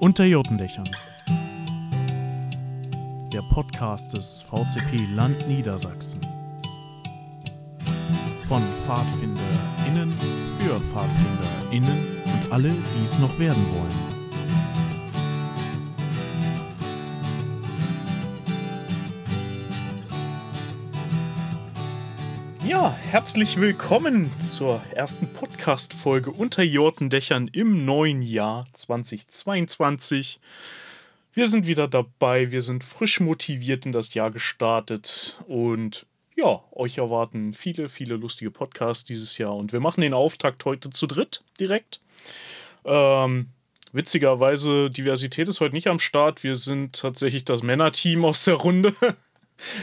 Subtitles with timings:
[0.00, 0.88] Unter Jotendächern.
[3.30, 6.22] Der Podcast des VCP Land Niedersachsen.
[8.48, 10.10] Von PfadfinderInnen
[10.58, 14.09] für PfadfinderInnen und alle, die es noch werden wollen.
[23.10, 30.38] Herzlich willkommen zur ersten Podcast-Folge unter Jotendächern im neuen Jahr 2022.
[31.34, 36.06] Wir sind wieder dabei, wir sind frisch motiviert in das Jahr gestartet und
[36.36, 40.90] ja, euch erwarten viele, viele lustige Podcasts dieses Jahr und wir machen den Auftakt heute
[40.90, 42.00] zu dritt direkt.
[42.84, 43.48] Ähm,
[43.90, 46.44] witzigerweise, Diversität ist heute nicht am Start.
[46.44, 48.94] Wir sind tatsächlich das Männerteam aus der Runde.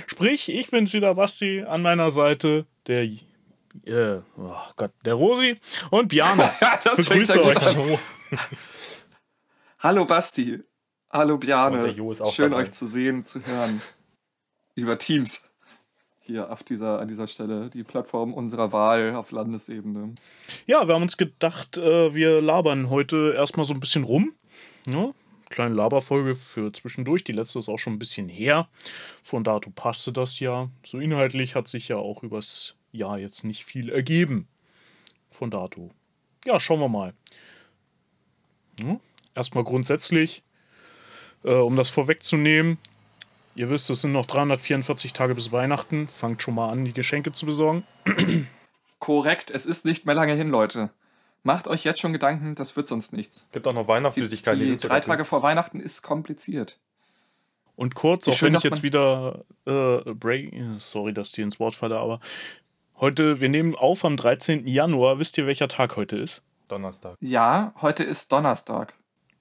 [0.07, 5.57] Sprich, ich bin's wieder, Basti, an meiner Seite, der, äh, oh Gott, der Rosi
[5.91, 6.49] und Bjane.
[6.83, 7.57] das Begrüße euch.
[9.79, 10.59] Hallo Basti.
[11.09, 11.95] Hallo Bjane.
[12.31, 12.63] Schön dabei.
[12.63, 13.81] euch zu sehen, zu hören.
[14.75, 15.43] Über Teams.
[16.21, 20.13] Hier auf dieser, an dieser Stelle, die Plattform unserer Wahl auf Landesebene.
[20.65, 24.33] Ja, wir haben uns gedacht, äh, wir labern heute erstmal so ein bisschen rum.
[24.87, 25.13] Ja,
[25.49, 27.23] kleine Laberfolge für zwischendurch.
[27.23, 28.67] Die letzte ist auch schon ein bisschen her.
[29.23, 30.69] Von dato passte das ja.
[30.83, 34.47] So inhaltlich hat sich ja auch übers Jahr jetzt nicht viel ergeben.
[35.31, 35.91] Von dato.
[36.45, 37.13] Ja, schauen wir mal.
[38.79, 38.99] Hm?
[39.35, 40.43] Erstmal grundsätzlich,
[41.43, 42.77] äh, um das vorwegzunehmen.
[43.55, 46.07] Ihr wisst, es sind noch 344 Tage bis Weihnachten.
[46.07, 47.83] Fangt schon mal an, die Geschenke zu besorgen.
[48.99, 50.91] Korrekt, es ist nicht mehr lange hin, Leute.
[51.47, 53.47] Macht euch jetzt schon Gedanken, das wird sonst nichts.
[53.53, 54.59] Gibt auch noch Weihnachtssüßigkeiten.
[54.59, 56.77] Die, die drei Tage vor Weihnachten ist kompliziert.
[57.77, 61.73] Und kurz, auch schön, wenn ich jetzt wieder äh, break, sorry, dass die ins Wort
[61.73, 62.19] falle, aber
[62.99, 64.67] heute, wir nehmen auf am 13.
[64.67, 65.19] Januar.
[65.19, 66.43] Wisst ihr, welcher Tag heute ist?
[66.67, 67.15] Donnerstag.
[67.21, 68.93] Ja, heute ist Donnerstag.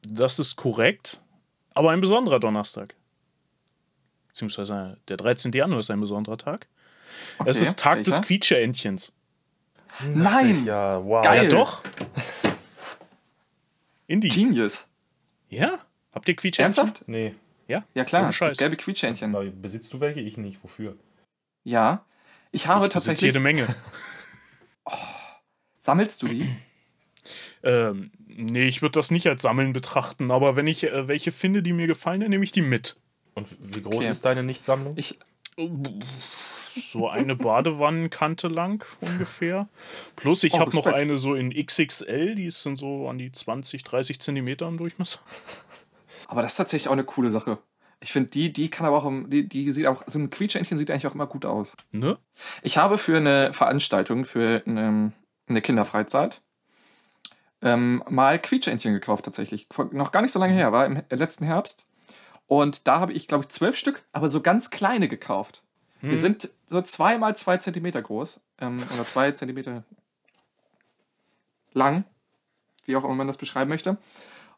[0.08, 1.22] Das ist korrekt,
[1.74, 2.94] aber ein besonderer Donnerstag.
[4.28, 5.50] Beziehungsweise der 13.
[5.50, 6.68] Januar ist ein besonderer Tag.
[7.38, 8.12] Okay, es ist Tag welcher?
[8.12, 9.15] des Quietscheentchens.
[10.14, 10.64] Nein!
[10.64, 11.22] ja, wow.
[11.22, 11.44] Geil.
[11.44, 11.82] Ja, doch.
[14.06, 14.28] Indie.
[14.28, 14.86] Genius.
[15.48, 15.78] Ja?
[16.14, 16.78] Habt ihr Quietschhähnchen?
[16.78, 17.08] Ernsthaft?
[17.08, 17.34] Nee.
[17.68, 17.84] Ja?
[17.94, 18.32] Ja, klar.
[18.38, 19.60] Das gelbe Quietschhähnchen.
[19.60, 20.20] Besitzt du welche?
[20.20, 20.62] Ich nicht.
[20.62, 20.96] Wofür?
[21.64, 22.04] Ja.
[22.52, 23.22] Ich habe ich tatsächlich.
[23.22, 23.66] jede Menge.
[24.84, 24.92] oh.
[25.80, 26.48] Sammelst du die?
[27.62, 31.62] ähm, nee, ich würde das nicht als Sammeln betrachten, aber wenn ich äh, welche finde,
[31.62, 32.96] die mir gefallen, dann nehme ich die mit.
[33.34, 34.10] Und wie groß okay.
[34.10, 34.94] ist deine Nichtsammlung?
[34.96, 35.18] Ich.
[36.76, 39.68] So eine Badewannenkante lang ungefähr.
[40.14, 43.32] Plus ich oh, habe noch eine so in XXL, die ist dann so an die
[43.32, 45.20] 20, 30 Zentimeter im Durchmesser.
[46.28, 47.58] Aber das ist tatsächlich auch eine coole Sache.
[48.00, 50.90] Ich finde, die, die kann aber auch, die, die sieht auch, so ein Quietschentchen sieht
[50.90, 51.74] eigentlich auch immer gut aus.
[51.92, 52.18] Ne?
[52.62, 55.12] Ich habe für eine Veranstaltung, für eine,
[55.48, 56.42] eine Kinderfreizeit,
[57.62, 59.66] ähm, mal Quietschentchen gekauft tatsächlich.
[59.92, 61.86] Noch gar nicht so lange her, war im letzten Herbst.
[62.46, 65.62] Und da habe ich, glaube ich, zwölf Stück, aber so ganz kleine gekauft.
[66.06, 66.10] Hm.
[66.10, 68.40] Die sind so zwei mal zwei Zentimeter groß.
[68.60, 69.84] Ähm, oder zwei Zentimeter
[71.72, 72.04] lang.
[72.84, 73.98] Wie auch immer man das beschreiben möchte.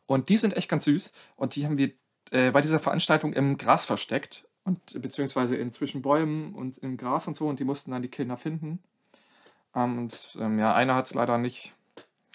[0.06, 1.12] Und die sind echt ganz süß.
[1.36, 1.92] Und die haben wir
[2.30, 4.46] äh, bei dieser Veranstaltung im Gras versteckt.
[4.64, 7.48] Und beziehungsweise in zwischen Bäumen und im Gras und so.
[7.48, 8.82] Und die mussten dann die Kinder finden.
[9.74, 11.74] Ähm, und ähm, ja, einer hat es leider nicht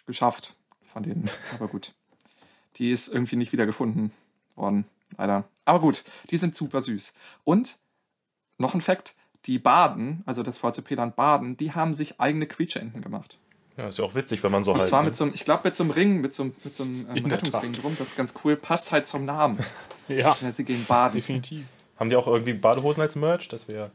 [0.07, 1.29] geschafft von denen.
[1.53, 1.93] Aber gut.
[2.77, 4.11] Die ist irgendwie nicht wieder gefunden
[4.55, 4.85] worden.
[5.15, 5.43] Leider.
[5.65, 7.13] Aber gut, die sind super süß.
[7.43, 7.77] Und
[8.63, 9.15] noch ein Fakt:
[9.45, 13.37] Die Baden, also das VCP-Land Baden, die haben sich eigene Quietscheenten gemacht.
[13.77, 14.87] Ja, ist ja auch witzig, wenn man so Und heißt.
[14.87, 15.09] Und zwar ne?
[15.09, 17.25] mit so einem, ich glaube, mit so einem Ring, mit so, mit so einem ähm,
[17.25, 17.95] Rettungsring drum.
[17.97, 18.55] Das ist ganz cool.
[18.55, 19.57] Passt halt zum Namen.
[20.07, 20.35] ja.
[20.55, 21.15] Sie gehen baden.
[21.15, 21.65] Definitiv.
[21.97, 23.47] Haben die auch irgendwie Badehosen als Merch?
[23.47, 23.91] Das wäre.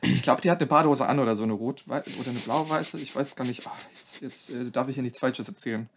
[0.00, 2.98] Ich glaube, die hat eine Badehose an oder so eine rot oder eine blau-weiße.
[3.00, 3.62] Ich weiß es gar nicht.
[3.66, 5.88] Ach, jetzt jetzt äh, darf ich hier nichts Falsches erzählen.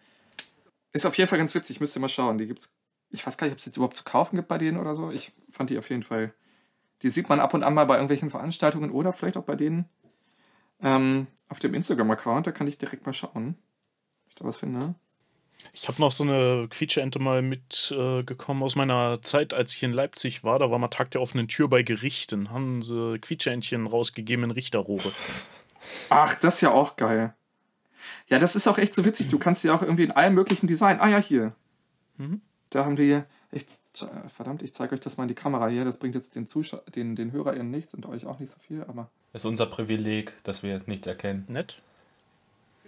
[0.94, 1.80] Ist auf jeden Fall ganz witzig.
[1.80, 2.38] Müsst ihr mal schauen.
[2.38, 2.72] Die gibt's.
[3.10, 5.12] Ich weiß gar nicht, ob es jetzt überhaupt zu kaufen gibt bei denen oder so.
[5.12, 6.34] Ich fand die auf jeden Fall
[7.02, 9.86] die sieht man ab und an mal bei irgendwelchen Veranstaltungen oder vielleicht auch bei denen
[10.82, 12.48] ähm, auf dem Instagram-Account.
[12.48, 13.56] Da kann ich direkt mal schauen,
[14.26, 14.96] ob ich da was finde.
[15.74, 19.94] Ich habe noch so eine Quietscheente mal mitgekommen äh, aus meiner Zeit, als ich in
[19.94, 20.59] Leipzig war.
[20.59, 22.50] Da war mal Tag der offenen Tür bei Gerichten.
[22.50, 25.12] Haben sie Quietscheentchen rausgegeben in Richterrohre.
[26.09, 27.34] Ach, das ist ja auch geil.
[28.28, 29.28] Ja, das ist auch echt so witzig.
[29.28, 31.00] Du kannst ja auch irgendwie in allen möglichen Design.
[31.00, 31.54] Ah ja, hier.
[32.18, 32.42] Mhm.
[32.70, 33.22] Da haben die
[33.52, 35.84] echt Verdammt, ich zeige euch das mal in die Kamera hier.
[35.84, 38.84] Das bringt jetzt den, Zuschau den, den HörerInnen nichts und euch auch nicht so viel,
[38.84, 39.09] aber.
[39.34, 41.46] Das ist unser Privileg, dass wir nichts erkennen.
[41.49, 41.82] Nett.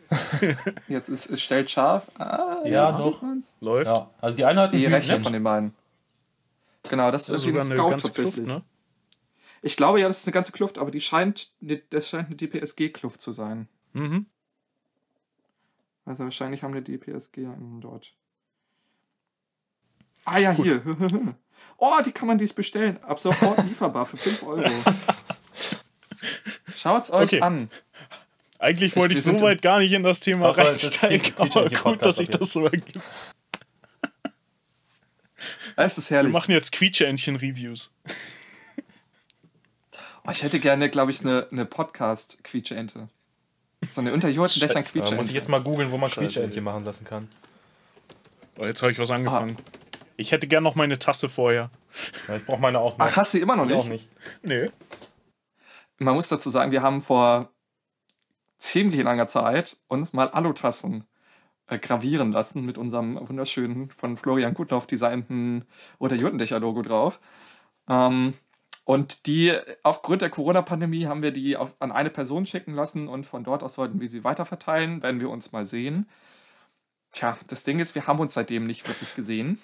[0.88, 2.09] jetzt ist es stellt scharf.
[2.19, 3.21] Ah, ja, doch.
[3.59, 3.91] Läuft.
[3.91, 4.09] Ja.
[4.21, 5.73] Also die eine hat die rechte von den beiden.
[6.89, 8.35] Genau, das, das ist irgendwie ein Scout tatsächlich.
[8.35, 8.63] Kluft, ne?
[9.61, 11.51] Ich glaube ja, das ist eine ganze Kluft, aber die scheint,
[11.89, 13.69] das scheint eine DPSG-Kluft zu sein.
[13.94, 14.25] Mhm.
[16.06, 18.13] Also wahrscheinlich haben die DPSG einen dort.
[20.25, 20.81] Ah ja, hier.
[21.77, 22.97] Oh, die kann man dies bestellen.
[23.03, 24.69] Ab sofort lieferbar für 5 Euro.
[26.77, 27.41] Schaut's euch Okay.
[27.41, 27.69] an.
[28.59, 31.69] Eigentlich wollte wir ich so weit gar nicht in das Thema ist reinsteigen, Quietsch- aber
[31.69, 32.99] gut, dass sich das so ergibt.
[35.75, 36.31] Es ist Wir herrlich.
[36.31, 37.91] machen jetzt Quietscheentchen-Reviews.
[40.25, 43.09] Oh, ich hätte gerne, glaube ich, eine, eine Podcast-Quietscheente.
[43.91, 45.33] So eine Unterjorten-Dächern Scheiße, Da muss ich Quietscheente.
[45.33, 47.27] jetzt mal googeln, wo man Quietscheentchen machen lassen kann.
[48.57, 49.57] Oh, jetzt habe ich was angefangen.
[50.15, 51.69] Ich hätte gern noch meine Tasse vorher.
[52.27, 53.06] Ja, ich brauche meine auch noch.
[53.06, 54.10] Ach, hast du die immer noch Ich auch nicht?
[54.44, 54.44] nicht.
[54.44, 54.69] Nee.
[55.98, 57.50] Man muss dazu sagen, wir haben vor
[58.57, 61.06] ziemlich langer Zeit uns mal Alutassen
[61.68, 65.65] äh, gravieren lassen mit unserem wunderschönen, von Florian Guthoff designten
[65.98, 67.19] Unterjurtendächer-Logo drauf.
[67.89, 68.33] Ähm,
[68.86, 73.25] und die, aufgrund der Corona-Pandemie, haben wir die auf, an eine Person schicken lassen und
[73.25, 76.09] von dort aus wollten wir sie weiterverteilen, werden wir uns mal sehen.
[77.12, 79.59] Tja, das Ding ist, wir haben uns seitdem nicht wirklich gesehen.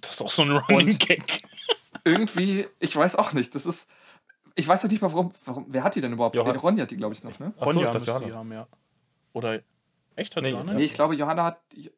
[0.00, 1.42] Das ist auch so ein Running Gag.
[2.04, 3.90] Irgendwie, ich weiß auch nicht, das ist.
[4.54, 5.32] Ich weiß noch nicht mal, warum.
[5.44, 6.34] warum wer hat die denn überhaupt?
[6.36, 7.52] Johann- Ronny hat die, glaube ich, noch, ne?
[7.56, 8.34] Ach so, Ronja müsste die Johanna.
[8.36, 8.66] haben, ja.
[9.32, 9.60] Oder
[10.16, 10.74] echt hat Nee, Johanna?
[10.74, 11.60] Nee, ich glaube, Johanna hat.
[11.72, 11.90] die-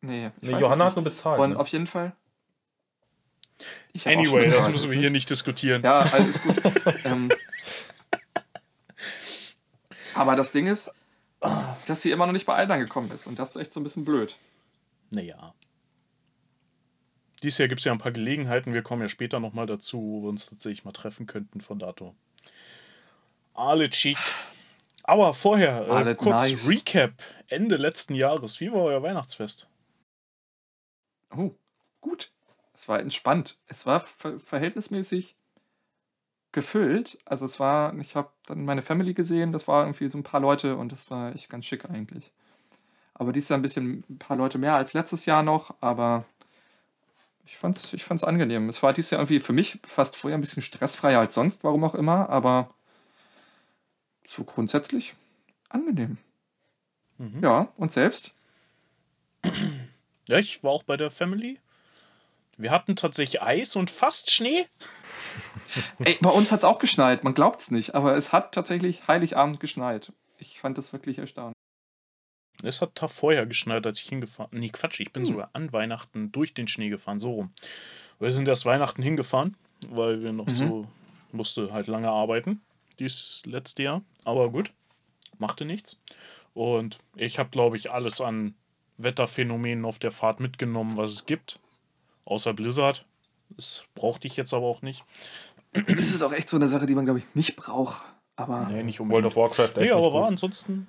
[0.00, 1.40] Nee, ich Nee, weiß Johanna hat nur bezahlt.
[1.40, 1.58] Und ne?
[1.58, 2.12] auf jeden Fall.
[4.04, 5.82] Anyway, das bezahlt, müssen wir hier nicht- nicht diskutieren.
[5.82, 6.60] Ja, alles gut.
[7.04, 7.30] ähm,
[10.14, 10.90] aber das Ding ist,
[11.86, 13.26] dass sie immer noch nicht bei allen angekommen ist.
[13.26, 14.36] Und das ist echt so ein bisschen blöd.
[15.10, 15.54] Naja.
[17.44, 18.72] Dieses Jahr gibt es ja ein paar Gelegenheiten.
[18.72, 22.14] Wir kommen ja später nochmal dazu, wo wir uns tatsächlich mal treffen könnten von dato.
[23.52, 24.16] Alle chic.
[25.02, 26.68] Aber vorher, äh, kurz nice.
[26.68, 27.12] Recap.
[27.48, 28.60] Ende letzten Jahres.
[28.60, 29.68] Wie war euer Weihnachtsfest?
[31.36, 31.50] Oh,
[32.00, 32.32] gut.
[32.72, 33.58] Es war entspannt.
[33.66, 35.36] Es war ver verhältnismäßig
[36.52, 37.18] gefüllt.
[37.26, 40.40] Also es war, ich habe dann meine Family gesehen, das war irgendwie so ein paar
[40.40, 42.32] Leute und das war echt ganz schick eigentlich.
[43.12, 46.24] Aber dies Jahr ein bisschen ein paar Leute mehr als letztes Jahr noch, aber
[47.46, 48.68] ich fand's, ich fand's angenehm.
[48.68, 51.84] Es war dieses Jahr irgendwie für mich fast vorher ein bisschen stressfreier als sonst, warum
[51.84, 52.74] auch immer, aber
[54.26, 55.14] so grundsätzlich
[55.68, 56.18] angenehm.
[57.18, 57.42] Mhm.
[57.42, 58.32] Ja, und selbst?
[60.26, 61.58] Ja, ich war auch bei der Family.
[62.56, 64.66] Wir hatten tatsächlich Eis und fast Schnee.
[65.98, 69.08] Ey, bei uns hat es auch geschneit, man glaubt es nicht, aber es hat tatsächlich
[69.08, 70.12] Heiligabend geschneit.
[70.38, 71.53] Ich fand das wirklich erstaunlich.
[72.64, 75.32] Es hat Tag vorher geschneit, als ich hingefahren Nee, Quatsch, ich bin Hm.
[75.32, 77.50] sogar an Weihnachten durch den Schnee gefahren, so rum.
[78.18, 79.56] Wir sind erst Weihnachten hingefahren,
[79.88, 80.50] weil wir noch Mhm.
[80.50, 80.86] so
[81.32, 82.60] musste halt lange arbeiten,
[82.98, 84.02] dieses letzte Jahr.
[84.24, 84.72] Aber gut,
[85.38, 86.00] machte nichts.
[86.54, 88.54] Und ich habe, glaube ich, alles an
[88.98, 91.58] Wetterphänomenen auf der Fahrt mitgenommen, was es gibt.
[92.24, 93.04] Außer Blizzard.
[93.50, 95.04] Das brauchte ich jetzt aber auch nicht.
[95.72, 98.06] Das ist auch echt so eine Sache, die man, glaube ich, nicht braucht.
[98.36, 99.26] Aber Nee, nicht World unbedingt.
[99.26, 100.86] of Warcraft Nee, echt aber nicht war ansonsten.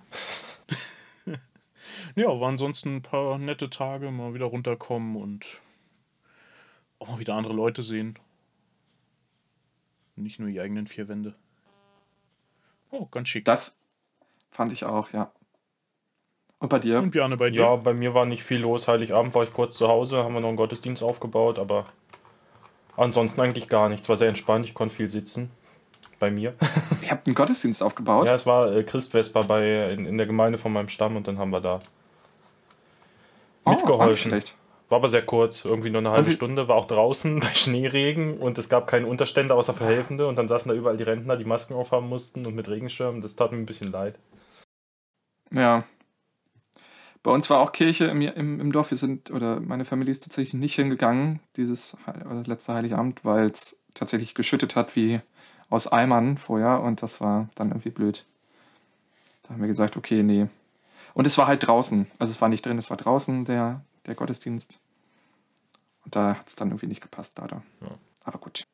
[2.15, 5.61] Ja, war ansonsten ein paar nette Tage, mal wieder runterkommen und
[6.99, 8.17] auch mal wieder andere Leute sehen.
[10.15, 11.35] Nicht nur die eigenen vier Wände.
[12.89, 13.43] Oh, ganz schick.
[13.45, 13.77] das
[14.49, 15.31] fand ich auch, ja.
[16.59, 16.99] Und bei dir?
[16.99, 17.61] und Björne bei dir?
[17.61, 18.87] Ja, bei mir war nicht viel los.
[18.87, 21.87] Heiligabend war ich kurz zu Hause, haben wir noch einen Gottesdienst aufgebaut, aber
[22.95, 24.07] ansonsten eigentlich gar nichts.
[24.07, 25.51] War sehr entspannt, ich konnte viel sitzen.
[26.17, 26.55] Bei mir.
[27.01, 28.25] Ihr habt einen Gottesdienst aufgebaut?
[28.25, 31.37] Ja, es war äh, Christvesper bei, in, in der Gemeinde von meinem Stamm und dann
[31.37, 31.79] haben wir da
[33.65, 34.31] mitgeholfen.
[34.31, 34.55] schlecht.
[34.89, 38.57] War aber sehr kurz, irgendwie nur eine halbe Stunde, war auch draußen bei Schneeregen und
[38.59, 41.45] es gab keine Unterstände außer für Helfende und dann saßen da überall die Rentner, die
[41.45, 43.21] Masken aufhaben mussten und mit Regenschirmen.
[43.21, 44.19] Das tat mir ein bisschen leid.
[45.51, 45.85] Ja.
[47.23, 48.91] Bei uns war auch Kirche im, im, im Dorf.
[48.91, 51.97] Wir sind, oder meine Familie ist tatsächlich nicht hingegangen, dieses
[52.45, 55.21] letzte Heiligabend, weil es tatsächlich geschüttet hat wie
[55.71, 58.25] aus Eimern vorher und das war dann irgendwie blöd.
[59.43, 60.47] Da haben wir gesagt, okay, nee.
[61.15, 62.11] Und es war halt draußen.
[62.19, 64.79] Also es war nicht drin, es war draußen der, der Gottesdienst.
[66.03, 67.63] Und da hat es dann irgendwie nicht gepasst, leider.
[67.81, 67.87] Ja.
[68.25, 68.65] Aber gut.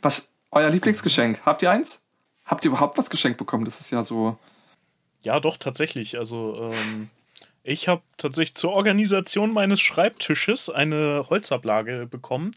[0.00, 1.44] Was, euer Lieblingsgeschenk?
[1.44, 2.02] Habt ihr eins?
[2.46, 3.66] Habt ihr überhaupt was geschenkt bekommen?
[3.66, 4.38] Das ist ja so.
[5.22, 6.16] Ja, doch, tatsächlich.
[6.16, 7.10] Also, ähm,
[7.66, 12.52] ich habe tatsächlich zur Organisation meines Schreibtisches eine Holzablage bekommen,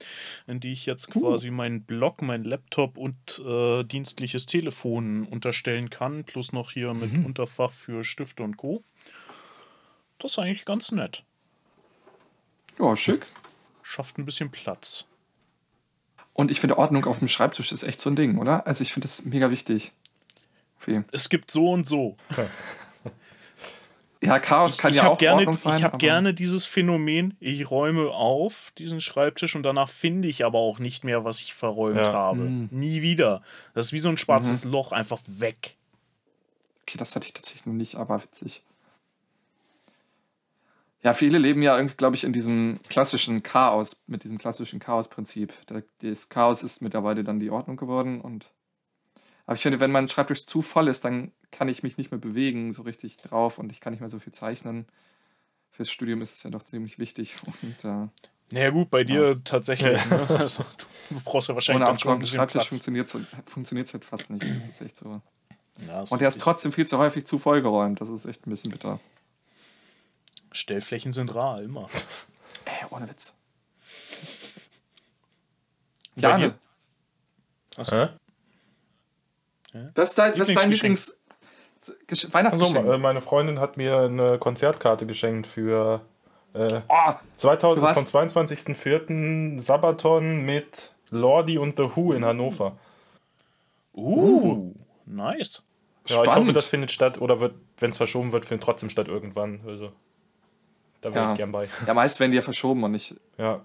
[0.47, 1.19] in die ich jetzt Uh.
[1.21, 7.13] quasi meinen Blog, mein Laptop und äh, dienstliches Telefon unterstellen kann, plus noch hier mit
[7.13, 7.25] Mhm.
[7.25, 8.83] Unterfach für Stifte und Co.
[10.19, 11.23] Das ist eigentlich ganz nett.
[12.77, 13.25] Ja, schick.
[13.81, 15.05] Schafft ein bisschen Platz.
[16.33, 18.65] Und ich finde, Ordnung auf dem Schreibtisch ist echt so ein Ding, oder?
[18.67, 19.91] Also ich finde das mega wichtig.
[21.11, 22.15] Es gibt so und so.
[22.35, 22.47] Ja,
[24.21, 25.77] Chaos kann ich ja habe auch gerne, Ordnung sein.
[25.77, 30.43] ich hab aber- gerne dieses Phänomen, ich räume auf diesen Schreibtisch und danach finde ich
[30.43, 32.11] aber auch nicht mehr, was ich verräumt Ja.
[32.13, 32.41] habe.
[32.41, 32.67] Mhm.
[32.71, 33.41] Nie wieder.
[33.73, 35.75] Das ist wie so ein schwarzes Loch, einfach weg.
[36.81, 38.63] Okay, das hatte ich tatsächlich noch nicht, aber witzig.
[41.01, 45.53] Ja, viele leben ja irgendwie, glaube ich, in diesem klassischen Chaos, mit diesem klassischen Chaos-Prinzip.
[45.67, 48.47] Da- Das Chaos ist mittlerweile dann die Ordnung geworden und
[49.49, 52.19] aber ich finde, wenn mein Schreibtisch zu voll ist, dann kann ich mich nicht mehr
[52.19, 54.85] bewegen so richtig drauf und ich kann nicht mehr so viel zeichnen.
[55.71, 58.09] Fürs Studium ist es ja doch ziemlich wichtig und äh,
[58.51, 60.05] Naja, gut, bei dir tatsächlich.
[60.05, 60.27] Ne?
[60.37, 60.63] Also,
[61.09, 62.67] du brauchst ja wahrscheinlich ohne schon ein bisschen Schreibtisch Platz.
[63.47, 64.43] funktioniert es halt fast nicht.
[64.43, 65.19] Das ist echt so.
[65.87, 67.99] Ja, ist Und der ist trotzdem viel zu häufig zu vollgeräumt.
[68.01, 68.99] Das ist echt ein bisschen bitter.
[70.51, 71.89] Stellflächen sind rar, immer.
[72.65, 73.33] Ey, ohne Witz.
[76.17, 76.53] Gerne.
[77.77, 77.95] Achso.
[77.95, 78.09] Hä?
[79.93, 80.33] Das ist dein.
[80.33, 81.15] Lieblings
[82.07, 82.87] Gesch- Also, Weihnachtsgeschenk.
[82.87, 86.01] äh, meine Freundin hat mir eine Konzertkarte geschenkt für
[86.53, 87.97] äh, oh, 2000, Für was?
[88.11, 89.59] vom 22.04.
[89.59, 92.77] Sabaton mit Lordi und The Who in Hannover.
[93.93, 94.73] Uh,
[95.05, 95.63] nice.
[96.07, 96.55] Ja, ich hoffe, spannend.
[96.55, 99.61] das findet statt oder wird, wenn es verschoben wird, findet trotzdem statt irgendwann.
[99.65, 99.91] Also,
[101.01, 101.31] da wäre Ja.
[101.31, 101.69] ich gern bei.
[101.85, 103.15] ja, meist werden die ja verschoben und nicht.
[103.37, 103.61] Ja.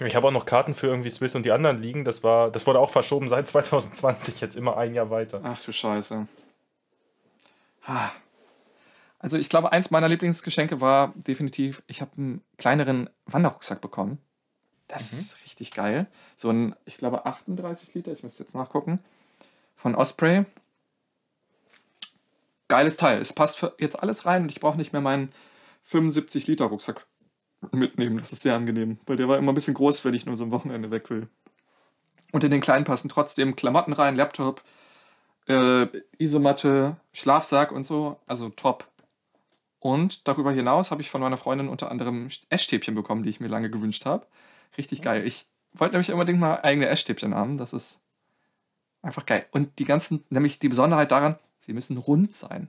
[0.00, 2.04] Ich habe auch noch Karten für irgendwie Swiss und die anderen liegen.
[2.04, 5.40] Das war, das wurde auch verschoben seit 2020, jetzt immer ein Jahr weiter.
[5.44, 6.26] Ach du Scheiße.
[9.18, 14.18] Also ich glaube, eins meiner Lieblingsgeschenke war definitiv, ich habe einen kleineren Wanderrucksack bekommen.
[14.88, 16.06] Das ist richtig geil.
[16.36, 18.98] So ein, ich glaube, 38 Liter, ich müsste jetzt nachgucken,
[19.76, 20.44] von Osprey.
[22.68, 23.20] Geiles Teil.
[23.20, 25.32] Es passt jetzt alles rein und ich brauche nicht mehr meinen
[25.84, 27.06] 75 Liter Rucksack
[27.72, 28.18] mitnehmen.
[28.18, 30.44] Das ist sehr angenehm, weil der war immer ein bisschen groß, wenn ich nur so
[30.44, 31.28] ein Wochenende weg will.
[32.32, 34.62] Und in den kleinen passen trotzdem Klamotten rein, Laptop,
[35.46, 35.86] äh,
[36.18, 38.18] Isomatte, Schlafsack und so.
[38.26, 38.88] Also top.
[39.78, 43.48] Und darüber hinaus habe ich von meiner Freundin unter anderem Essstäbchen bekommen, die ich mir
[43.48, 44.26] lange gewünscht habe.
[44.78, 45.26] Richtig geil.
[45.26, 47.58] Ich wollte nämlich unbedingt mal eigene Essstäbchen haben.
[47.58, 48.00] Das ist
[49.02, 49.46] einfach geil.
[49.50, 52.68] Und die ganzen, nämlich die Besonderheit daran, sie müssen rund sein.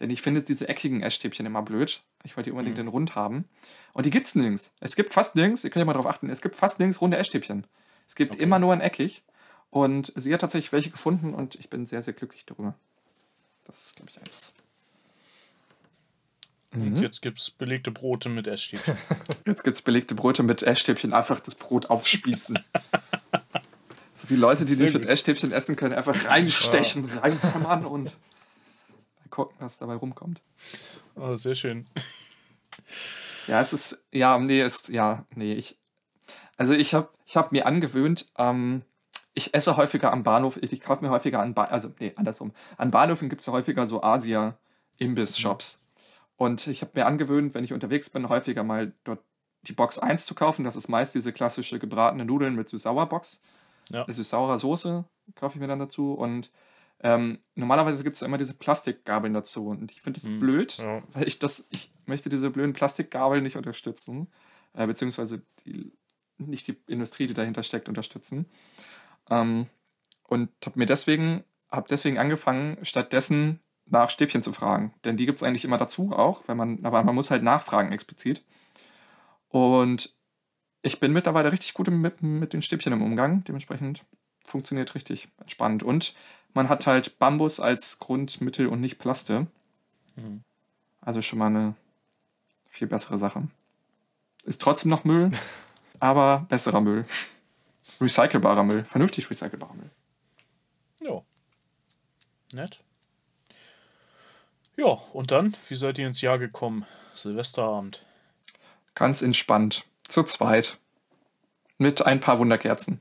[0.00, 2.02] Denn ich finde diese eckigen Essstäbchen immer blöd.
[2.24, 3.44] Ich wollte die unbedingt in rund haben.
[3.92, 4.72] Und die gibt's nirgends.
[4.80, 7.16] Es gibt fast nirgends, ihr könnt ja mal drauf achten, es gibt fast nirgends runde
[7.16, 7.66] Essstäbchen.
[8.06, 9.22] Es gibt immer nur ein eckig.
[9.70, 12.74] Und sie hat tatsächlich welche gefunden und ich bin sehr, sehr glücklich darüber.
[13.64, 14.54] Das ist, glaube ich, eins.
[16.74, 18.96] Und jetzt gibt's belegte Brote mit Essstäbchen.
[19.46, 22.58] Jetzt gibt es belegte Brote mit Essstäbchen, einfach das Brot aufspießen.
[24.12, 25.06] so wie Leute, die Sehr nicht mit.
[25.06, 28.12] Essstäbchen essen können, einfach reinstechen, reinhammern und mal
[29.34, 30.42] gucken, was dabei rumkommt.
[31.16, 31.86] Oh, sehr schön.
[33.46, 35.78] Ja, es ist, ja, nee, es, ja, nee, ich,
[36.56, 38.82] also ich habe ich hab mir angewöhnt, ähm,
[39.34, 42.52] ich esse häufiger am Bahnhof, ich, ich kaufe mir häufiger an, ba also, nee, andersrum,
[42.76, 45.82] an Bahnhöfen gibt es ja häufiger so Asia-Imbiss-Shops.
[46.36, 49.20] Und ich habe mir angewöhnt, wenn ich unterwegs bin, häufiger mal dort
[49.62, 50.64] die Box 1 zu kaufen.
[50.64, 53.40] Das ist meist diese klassische gebratene Nudeln mit süß-sauer-Box.
[53.90, 54.04] Ja.
[54.08, 56.12] Süß-saurer Soße kaufe ich mir dann dazu.
[56.12, 56.50] Und
[57.04, 59.68] ähm, normalerweise gibt es immer diese Plastikgabeln dazu.
[59.68, 60.38] Und ich finde das Mhm.
[60.40, 61.02] blöd, Ja.
[61.12, 64.32] weil ich das, ich möchte diese blöden Plastikgabeln nicht unterstützen.
[64.72, 65.92] Äh, beziehungsweise die,
[66.38, 68.46] nicht die Industrie, die dahinter steckt, unterstützen.
[69.30, 69.66] Ähm,
[70.26, 74.94] und habe mir deswegen, habe deswegen angefangen, stattdessen nach Stäbchen zu fragen.
[75.04, 77.92] Denn die gibt es eigentlich immer dazu auch, wenn man, aber man muss halt nachfragen
[77.92, 78.42] explizit.
[79.48, 80.14] Und
[80.82, 83.44] ich bin mittlerweile richtig gut mit, mit den Stäbchen im Umgang.
[83.44, 84.04] Dementsprechend
[84.46, 85.82] funktioniert richtig entspannt.
[85.82, 86.14] Und
[86.54, 89.46] man hat halt Bambus als Grundmittel und nicht Plaste.
[90.16, 90.42] Mhm.
[91.00, 91.74] Also schon mal eine
[92.70, 93.46] viel bessere Sache.
[94.44, 95.30] Ist trotzdem noch Müll,
[96.00, 97.04] aber besserer Müll.
[98.00, 98.84] Recycelbarer Müll.
[98.84, 99.90] Vernünftig recycelbarer Müll.
[101.00, 101.22] Ja.
[102.52, 102.80] Nett.
[104.76, 106.86] Ja, und dann, wie seid ihr ins Jahr gekommen?
[107.14, 108.04] Silvesterabend.
[108.94, 109.84] Ganz entspannt.
[110.08, 110.78] Zu zweit.
[111.78, 113.00] Mit ein paar Wunderkerzen.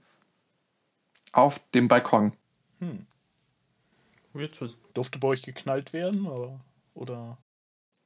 [1.32, 2.34] Auf dem Balkon.
[2.80, 3.08] Hm.
[4.34, 6.26] Wird so- Durfte bei euch geknallt werden?
[6.28, 6.60] Oder?
[6.94, 7.38] oder?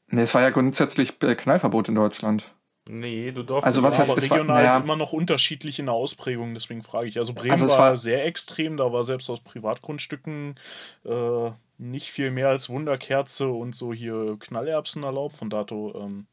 [0.09, 2.53] Ne, es war ja grundsätzlich äh, Knallverbot in Deutschland.
[2.89, 3.65] Nee, du darfst.
[3.65, 4.77] Also was heißt, aber es war- regional naja.
[4.77, 7.17] immer noch unterschiedlich in der Ausprägung, deswegen frage ich.
[7.17, 10.55] Also Bremen Also war, war- sehr extrem, da war selbst aus Privatgrundstücken
[11.03, 15.35] äh, nicht viel mehr als Wunderkerze und so hier Knallerbsen erlaubt.
[15.35, 16.27] Von dato, ähm,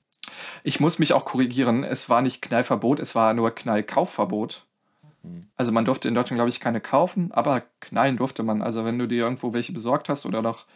[0.63, 1.83] Ich muss mich auch korrigieren.
[1.83, 4.65] Es war nicht Knallverbot, es war nur Knallkaufverbot.
[5.25, 5.41] Hm.
[5.57, 8.63] Also man durfte in Deutschland, glaube ich, keine kaufen, aber knallen durfte man.
[8.63, 10.67] Also wenn du dir irgendwo welche besorgt hast oder noch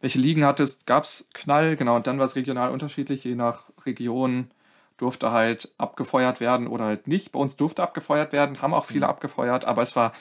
[0.00, 1.76] welche liegen hattest, gab es Knall.
[1.76, 3.24] Genau, und dann war es regional unterschiedlich.
[3.24, 4.50] Je nach Region
[4.96, 7.32] durfte halt abgefeuert werden oder halt nicht.
[7.32, 9.10] Bei uns durfte abgefeuert werden, haben auch viele Mhm.
[9.10, 10.12] abgefeuert, aber es war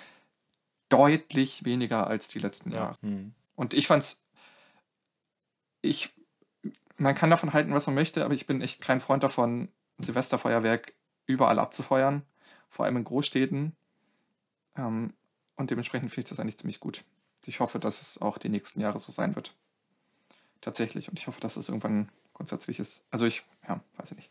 [0.89, 2.77] deutlich weniger als die letzten Ja.
[2.77, 2.95] Jahre.
[3.01, 3.33] hm.
[3.55, 4.23] Und ich fand's.
[5.81, 6.13] Ich.
[6.97, 9.69] Man kann davon halten, was man möchte, aber ich bin echt kein Freund davon,
[9.99, 10.93] Silvesterfeuerwerk
[11.27, 12.23] überall abzufeuern.
[12.77, 13.75] Vor allem in Großstädten.
[14.77, 15.11] Ähm,
[15.55, 17.03] und dementsprechend finde ich das eigentlich ziemlich gut.
[17.47, 19.55] Ich hoffe, dass es auch die nächsten Jahre so sein wird.
[20.61, 21.09] Tatsächlich.
[21.09, 23.03] Und ich hoffe, dass es irgendwann grundsätzlich ist.
[23.09, 23.79] Also ich, ja.
[23.97, 24.29] weiß ich nicht.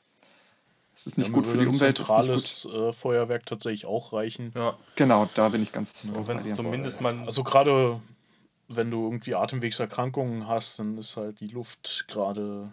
[0.94, 1.98] Es ist nicht Ja, gut für die ein Umwelt.
[1.98, 2.40] Ist nicht gut.
[2.40, 4.52] zentrales äh, Feuerwerk tatsächlich auch reichen.
[4.54, 6.08] Ja, Genau, da bin ich ganz.
[6.14, 7.18] ganz wenn es zumindest mal.
[7.24, 8.00] Also gerade
[8.68, 12.72] wenn du irgendwie Atemwegserkrankungen hast, dann ist halt die Luft gerade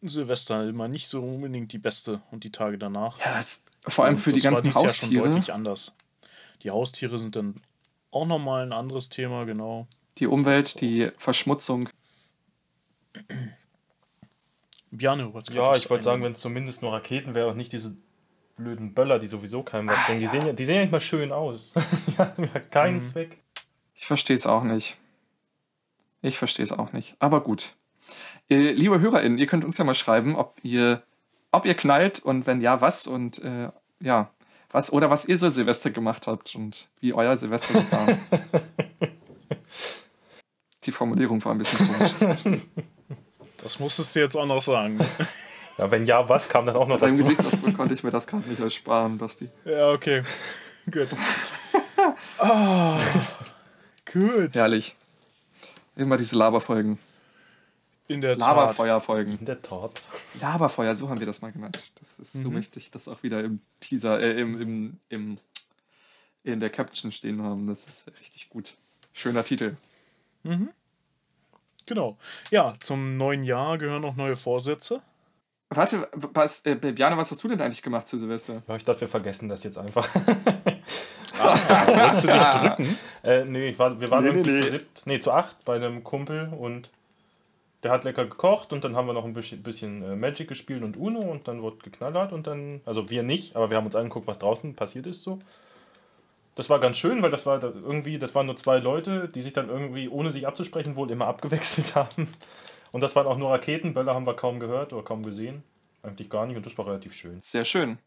[0.00, 3.20] Silvester immer nicht so unbedingt die beste und die Tage danach.
[3.20, 5.24] Ja, es, vor allem Und für die das war ganzen dieses Jahr schon Haustiere.
[5.28, 5.94] deutlich anders.
[6.62, 7.54] Die Haustiere sind dann
[8.10, 9.86] auch nochmal ein anderes Thema, genau.
[10.18, 11.88] Die Umwelt, die Verschmutzung.
[14.90, 17.72] Björn, du wolltest Ja, ich wollte sagen, wenn es zumindest nur Raketen wäre und nicht
[17.72, 17.96] diese
[18.56, 20.20] blöden Böller, die sowieso keinem was bringen.
[20.20, 21.72] Die, sehen ja, die sehen ja nicht mal schön aus.
[22.06, 23.00] die haben ja keinen Mhm.
[23.00, 23.38] Zweck.
[23.94, 24.98] Ich verstehe es auch nicht.
[26.20, 27.16] Ich verstehe es auch nicht.
[27.18, 27.74] Aber gut.
[28.50, 31.02] Äh, liebe HörerInnen, ihr könnt uns ja mal schreiben, ob ihr,
[31.52, 33.68] ob ihr knallt und wenn ja, was und äh,
[34.00, 34.30] ja,
[34.70, 38.18] was oder was ihr so Silvester gemacht habt und wie euer Silvester so war.
[40.84, 42.12] Die Formulierung war ein bisschen komisch.
[43.62, 44.98] Das musstest du jetzt auch noch sagen.
[45.78, 47.22] Ja, wenn ja, was kam dann auch noch Beim dazu?
[47.22, 49.48] Gesichtsausdruck konnte ich mir das gerade nicht ersparen, Basti.
[49.64, 50.22] ja, okay.
[50.90, 51.08] Gut.
[52.38, 52.98] Ah,
[54.12, 54.54] gut.
[54.54, 54.94] Herrlich.
[55.96, 56.98] Immer diese Laberfolgen.
[58.12, 58.48] In der Tat.
[58.48, 59.38] Laberfeuerfolgen.
[59.38, 60.00] In der Tat.
[60.40, 61.78] Laberfeuer, so haben wir das mal genannt.
[61.98, 62.56] Das ist so Mhm.
[62.56, 65.38] mächtig, das auch wieder im Teaser, äh, im, im, im,
[66.44, 67.66] in der Caption stehen haben.
[67.66, 68.74] Das ist richtig gut.
[69.12, 69.76] Schöner Titel.
[70.42, 70.70] Mhm.
[71.86, 72.16] Genau.
[72.50, 75.02] Ja, zum neuen Jahr gehören noch neue Vorsätze.
[75.70, 78.62] Warte, was, äh, Bjane, was hast du denn eigentlich gemacht zu Silvester?
[78.68, 80.06] Ja, ich dachte, wir vergessen das jetzt einfach.
[81.38, 82.98] Wolltest du dich drücken?
[83.22, 84.42] äh, nee, ich war, wir waren nee, nee.
[84.42, 86.90] zu siebt, nee, zu acht bei einem Kumpel und
[87.82, 90.96] der hat lecker gekocht und dann haben wir noch ein bisschen, äh, Magic gespielt und
[90.96, 94.26] Uno und dann wurde geknallert und dann, also wir nicht, aber wir haben uns angeguckt,
[94.26, 95.40] was draußen passiert ist so.
[96.54, 99.54] Das war ganz schön, weil das war irgendwie, das waren nur zwei Leute, die sich
[99.54, 102.28] dann irgendwie, ohne sich abzusprechen, wohl immer abgewechselt haben.
[102.92, 105.62] Und das waren auch nur Raketen, Böller haben wir kaum gehört oder kaum gesehen.
[106.02, 107.40] Eigentlich gar nicht und das war relativ schön.
[107.40, 107.98] Sehr schön.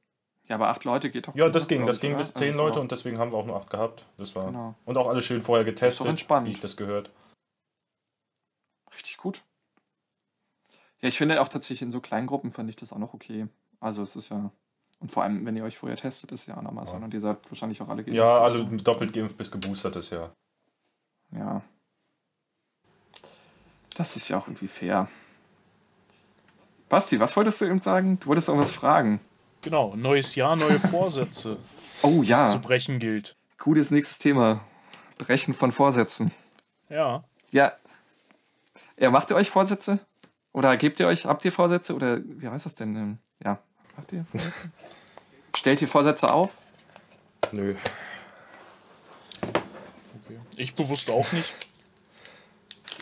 [0.48, 1.36] Ja, aber acht Leute geht doch.
[1.36, 2.20] Ja, das ging, das ging oder?
[2.20, 4.06] bis zehn Also, Leute und deswegen haben wir auch nur acht gehabt.
[4.18, 4.46] Das war.
[4.46, 4.76] Genau.
[4.86, 6.48] Und auch alle schön vorher getestet, entspannt.
[6.48, 7.10] wie ich das gehört.
[8.94, 9.44] Richtig gut.
[11.06, 13.48] Ja, ich finde auch tatsächlich in so kleinen Gruppen fand ich das auch noch okay.
[13.80, 14.50] Also es ist ja.
[15.00, 16.96] Und vor allem, wenn ihr euch vorher testet, ist ja auch nochmal so.
[16.98, 17.04] Ja.
[17.04, 18.76] Und ihr seid wahrscheinlich auch alle geimpft Ja, alle so.
[18.78, 20.32] doppelt geimpft bis geboostert ist ja.
[21.32, 21.62] Ja.
[23.96, 25.08] Das ist ja auch irgendwie fair.
[26.90, 28.20] Basti, was wolltest du eben sagen?
[28.20, 29.20] Du wolltest irgendwas fragen.
[29.62, 31.58] Genau, neues Jahr, neue Vorsätze,
[32.02, 33.36] Oh ja, zu brechen gilt.
[33.60, 34.62] gutes nächstes Thema.
[35.20, 36.32] Brechen von Vorsätzen.
[36.90, 37.24] Ja.
[37.52, 37.74] Ja.
[38.98, 40.00] Ja, macht ihr euch Vorsätze?
[40.56, 41.94] Oder gebt ihr euch, habt ihr Vorsätze?
[41.94, 42.96] Oder wie heißt das denn?
[42.96, 43.60] Ähm, Ja,
[43.98, 44.54] habt ihr Vorsätze?
[45.58, 46.56] Stellt ihr Vorsätze auf?
[47.52, 47.76] Nö.
[49.44, 50.40] Okay.
[50.56, 51.52] Ich bewusst auch nicht.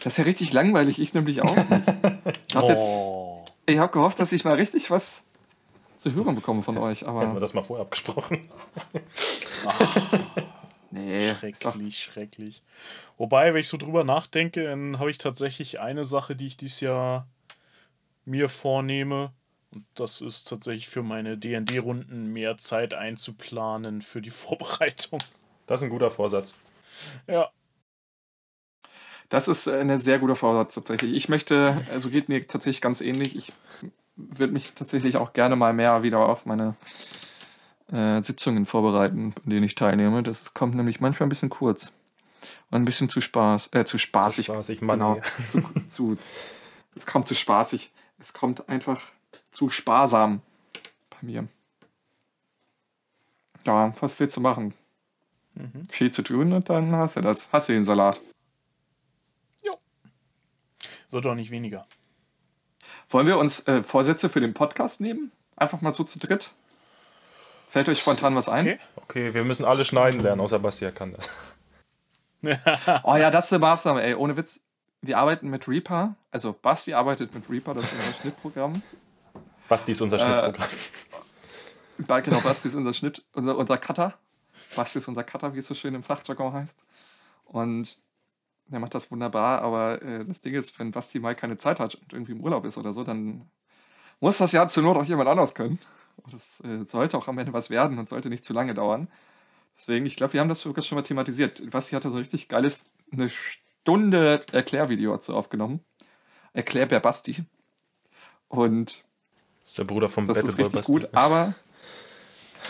[0.04, 1.70] Das ist ja richtig langweilig, ich nämlich auch nicht.
[2.50, 3.46] Ich habe Oh.
[3.68, 5.24] ich hab gehofft, dass ich mal richtig was
[5.98, 8.50] zu hören bekomme von euch, Hätten wir aber das mal vorher abgesprochen.
[10.92, 11.32] nee.
[11.32, 12.64] ist doch- Schrecklich, schrecklich.
[13.18, 16.80] Wobei, wenn ich so drüber nachdenke, dann habe ich tatsächlich eine Sache, die ich dieses
[16.82, 17.28] Jahr
[18.26, 19.32] mir vornehme.
[19.72, 25.20] Und das ist tatsächlich für meine DD-Runden mehr Zeit einzuplanen für die Vorbereitung.
[25.68, 26.56] Das ist ein guter Vorsatz.
[27.28, 27.50] Ja.
[29.30, 31.14] Das ist äh, ein sehr guter Vorsatz tatsächlich.
[31.14, 33.36] Ich möchte, also geht mir tatsächlich ganz ähnlich.
[33.36, 33.52] Ich
[34.16, 36.76] würde mich tatsächlich auch gerne mal mehr wieder auf meine
[37.92, 40.22] äh, Sitzungen vorbereiten, an denen ich teilnehme.
[40.22, 41.92] Das kommt nämlich manchmal ein bisschen kurz.
[42.70, 44.48] Und ein bisschen zu Spaß, äh, zu spaßig.
[44.48, 45.00] Spaßig, Mann.
[45.00, 45.22] Genau.
[45.50, 46.18] zu, zu,
[46.96, 47.92] es kommt zu spaßig.
[48.24, 49.02] Es kommt einfach
[49.52, 50.42] zu sparsam
[51.10, 51.48] bei mir.
[53.66, 54.74] Ja, was willst du machen?
[55.56, 55.90] Mhm.
[55.90, 57.52] Viel zu tun und dann hast du das.
[57.52, 58.22] Hast du den Salat.
[61.12, 61.86] Wird auch nicht weniger.
[63.10, 65.34] Wollen wir uns äh, Vorsätze für den Podcast nehmen?
[65.58, 66.54] Einfach mal so zu dritt?
[67.68, 68.66] Fällt euch spontan was ein?
[68.66, 68.80] Okay.
[68.96, 71.30] Okay, wir müssen alle schneiden lernen, außer Basti kann das.
[73.04, 74.16] Oh ja, das ist eine Maßnahme, ey.
[74.16, 74.66] Ohne Witz.
[75.06, 76.16] Wir arbeiten mit Reaper.
[76.32, 78.82] Also Basti arbeitet mit Reaper, das ist unser Schnittprogramm.
[79.68, 80.70] Basti ist unser Äh, Schnittprogramm.
[82.08, 84.18] Ba- Genau, Basti ist unser Schnitt, unser, unser Cutter.
[84.76, 86.80] Basti ist unser Cutter, wie es so schön im Fachjargon heißt.
[87.46, 87.98] Und
[88.68, 91.96] der macht das wunderbar, aber äh, das Ding ist, wenn Basti mal keine Zeit hat
[91.96, 93.50] und irgendwie im Urlaub ist oder so, dann
[94.22, 95.80] muss das ja zur Not auch jemand anders können.
[96.18, 99.10] Und das äh, sollte auch am Ende was werden und sollte nicht zu lange dauern.
[99.78, 101.70] Deswegen, ich glaube, wir haben das sogar schon mal thematisiert.
[101.72, 103.30] Basti hatte so richtig geiles, eine
[103.84, 105.82] Stunde Erklärvideo dazu aufgenommen.
[106.54, 107.44] Erklärbär Basti.
[108.48, 109.04] Und
[109.64, 110.92] Das ist der Bruder vom das ist Battleboy richtig Basti.
[110.94, 111.54] gut, aber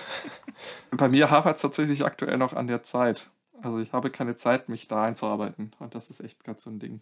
[0.92, 3.30] bei mir hapert es tatsächlich aktuell noch an der Zeit.
[3.62, 5.76] Also ich habe keine Zeit, mich da einzuarbeiten.
[5.78, 7.02] Und das ist echt ganz so ein Ding.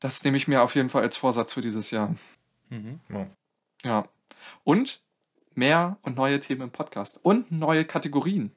[0.00, 2.14] Das nehme ich mir auf jeden Fall als Vorsatz für dieses Jahr.
[2.68, 3.00] Mhm.
[3.08, 3.26] Ja.
[3.82, 4.08] Ja.
[4.62, 5.00] Und
[5.54, 7.18] mehr und neue Themen im Podcast.
[7.22, 8.52] Und neue Kategorien.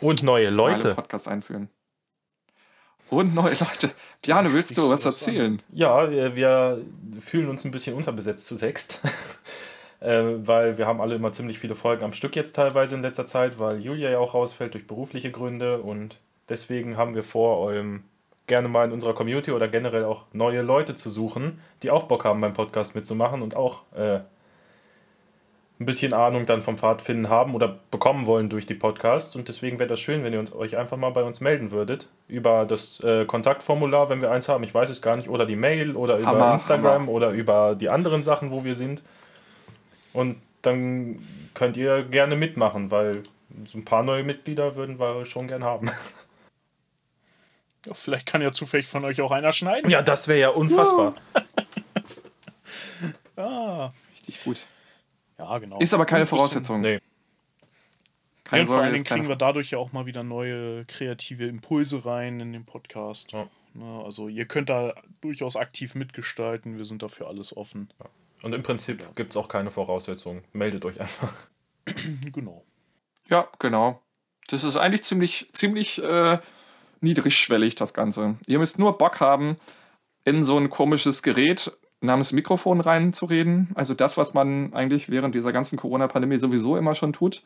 [0.00, 0.96] Und neue Leute.
[0.96, 1.68] Podcasts einführen.
[3.10, 3.90] Und neue Leute.
[4.22, 5.60] Bjane, willst du was erzählen?
[5.72, 6.84] Ja, wir, wir
[7.20, 9.00] fühlen uns ein bisschen unterbesetzt zu sechst.
[10.00, 13.26] äh, weil wir haben alle immer ziemlich viele Folgen am Stück jetzt teilweise in letzter
[13.26, 16.18] Zeit, weil Julia ja auch rausfällt durch berufliche Gründe und
[16.48, 18.04] deswegen haben wir vor, ähm,
[18.46, 22.24] gerne mal in unserer Community oder generell auch neue Leute zu suchen, die auch Bock
[22.24, 24.20] haben beim Podcast mitzumachen und auch äh,
[25.80, 29.34] ein bisschen Ahnung dann vom Pfadfinden haben oder bekommen wollen durch die Podcasts.
[29.34, 32.06] Und deswegen wäre das schön, wenn ihr uns, euch einfach mal bei uns melden würdet.
[32.28, 35.56] Über das äh, Kontaktformular, wenn wir eins haben, ich weiß es gar nicht, oder die
[35.56, 37.12] Mail oder über Hammer, Instagram Hammer.
[37.12, 39.02] oder über die anderen Sachen, wo wir sind.
[40.12, 41.18] Und dann
[41.54, 43.22] könnt ihr gerne mitmachen, weil
[43.66, 45.90] so ein paar neue Mitglieder würden wir schon gern haben.
[47.86, 49.90] Ja, vielleicht kann ja zufällig von euch auch einer schneiden.
[49.90, 51.14] Ja, das wäre ja unfassbar.
[53.36, 54.66] Ah, Richtig gut.
[55.40, 55.78] Ja, genau.
[55.78, 56.80] Ist aber keine Voraussetzung.
[56.82, 56.94] Nee.
[56.94, 57.00] Ja,
[58.44, 62.04] Keine und vor allen Dingen kriegen wir dadurch ja auch mal wieder neue kreative Impulse
[62.04, 63.32] rein in den Podcast.
[63.32, 63.48] Ja.
[63.74, 66.76] Ne, also ihr könnt da durchaus aktiv mitgestalten.
[66.76, 67.88] Wir sind dafür alles offen.
[68.42, 70.42] Und im Prinzip gibt es auch keine Voraussetzungen.
[70.52, 71.32] Meldet euch einfach.
[72.32, 72.64] Genau.
[73.28, 74.02] Ja, genau.
[74.48, 76.38] Das ist eigentlich ziemlich, ziemlich äh,
[77.00, 78.36] niedrigschwellig, das Ganze.
[78.46, 79.56] Ihr müsst nur Bock haben,
[80.24, 83.70] in so ein komisches Gerät namens Mikrofon reinzureden.
[83.74, 87.42] Also das, was man eigentlich während dieser ganzen Corona-Pandemie sowieso immer schon tut.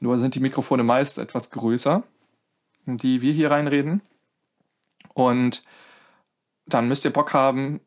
[0.00, 2.02] Nur sind die Mikrofone meist etwas größer,
[2.86, 4.02] die wir hier reinreden.
[5.14, 5.64] Und
[6.66, 7.80] dann müsst ihr Bock haben,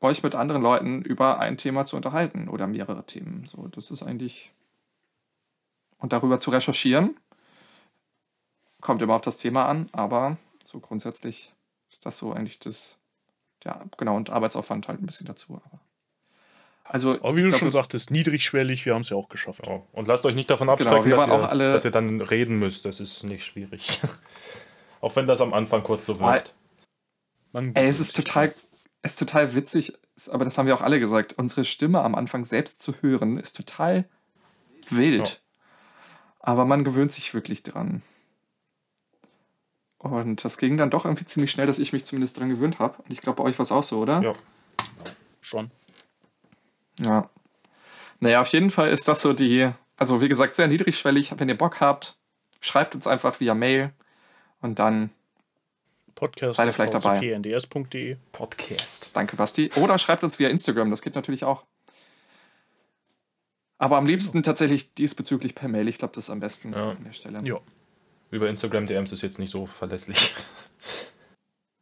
[0.00, 3.44] euch mit anderen Leuten über ein Thema zu unterhalten oder mehrere Themen.
[3.46, 4.52] So, das ist eigentlich
[5.98, 7.16] und darüber zu recherchieren.
[8.80, 11.54] Kommt immer auf das Thema an, aber so grundsätzlich
[11.90, 12.98] ist das so eigentlich das,
[13.66, 15.60] ja, genau, und Arbeitsaufwand halt ein bisschen dazu.
[15.64, 15.80] Aber
[16.84, 19.66] also, Aber wie du glaub, schon sagtest, niedrigschwellig, wir haben es ja auch geschafft.
[19.66, 19.82] Ja.
[19.92, 22.20] Und lasst euch nicht davon Genau, abschrecken, wir dass, ihr, auch alle- dass ihr dann
[22.20, 22.84] reden müsst.
[22.84, 24.00] Das ist nicht schwierig.
[25.00, 26.54] auch wenn das am Anfang kurz so wirkt.
[27.52, 28.54] Man ey, es ist total,
[29.02, 29.94] es ist total witzig,
[30.30, 31.32] aber das haben wir auch alle gesagt.
[31.36, 34.04] Unsere Stimme am Anfang selbst zu hören, ist total
[34.88, 35.42] wild.
[36.38, 38.02] Aber man gewöhnt sich wirklich dran.
[40.14, 43.02] Und das ging dann doch irgendwie ziemlich schnell, dass ich mich zumindest dran gewöhnt habe.
[43.02, 44.22] Und ich glaube, bei euch war es auch so, oder?
[44.22, 44.32] Ja.
[45.40, 45.70] schon.
[47.00, 47.28] Ja.
[48.20, 51.32] Naja, auf jeden Fall ist das so die, also wie gesagt, sehr niedrigschwellig.
[51.38, 52.16] Wenn ihr Bock habt,
[52.60, 53.92] schreibt uns einfach via Mail
[54.60, 55.10] und dann,
[56.14, 57.20] Podcast Seid ihr vielleicht dabei?
[57.20, 58.16] pnds.de.
[58.32, 59.10] Podcast.
[59.12, 59.70] danke Basti.
[59.76, 61.64] Oder schreibt uns via Instagram, das geht natürlich auch.
[63.78, 65.86] Aber am liebsten tatsächlich diesbezüglich per Mail.
[65.88, 66.92] Ich glaube, das ist am besten Ja.
[66.92, 67.40] an der Stelle.
[67.44, 67.58] Ja.
[68.30, 70.34] Über Instagram DMs ist jetzt nicht so verlässlich.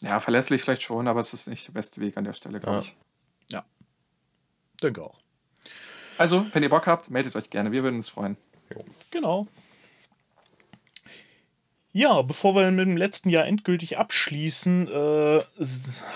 [0.00, 2.76] Ja, verlässlich vielleicht schon, aber es ist nicht der beste Weg an der Stelle, glaube
[2.76, 2.82] Ja.
[2.82, 2.94] ich.
[4.82, 5.18] Denke auch.
[6.18, 7.72] Also, wenn ihr Bock habt, meldet euch gerne.
[7.72, 8.36] Wir würden uns freuen.
[9.10, 9.46] Genau.
[11.92, 15.42] Ja, bevor wir mit dem letzten Jahr endgültig abschließen, äh,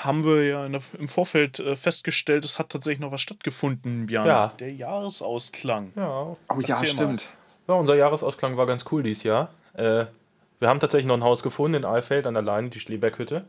[0.03, 4.07] haben wir ja in der, im Vorfeld äh, festgestellt, es hat tatsächlich noch was stattgefunden,
[4.07, 4.27] Björn.
[4.27, 4.49] Ja.
[4.59, 5.93] Der Jahresausklang.
[5.95, 6.11] Ja.
[6.23, 6.85] Oh ja, mal.
[6.87, 7.29] stimmt.
[7.69, 9.51] ja, unser Jahresausklang war ganz cool dieses Jahr.
[9.75, 10.07] Äh,
[10.59, 13.45] wir haben tatsächlich noch ein Haus gefunden in Alfeld an der Leine, die Schleberghütte.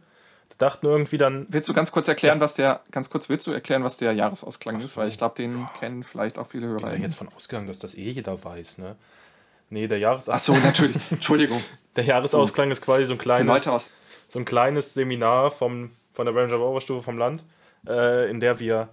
[0.50, 3.48] Da dachten wir irgendwie dann, Willst du ganz kurz erklären, was der, ganz kurz willst
[3.48, 4.94] du erklären, was der Jahresausklang ist?
[4.94, 5.02] so.
[5.02, 6.98] Weil ich glaube, den kennen vielleicht auch viele ich bin Hörer.
[6.98, 8.96] jetzt von ausgegangen, dass das eh jeder weiß, ne?
[9.72, 10.98] Nee, der, Jahres Ach so, natürlich.
[11.12, 11.64] Entschuldigung.
[11.96, 13.92] der Jahresausklang ist quasi so ein kleines,
[14.28, 17.44] so ein kleines Seminar vom, von der Ranger Oberstufe vom Land,
[17.88, 18.90] äh, in der wir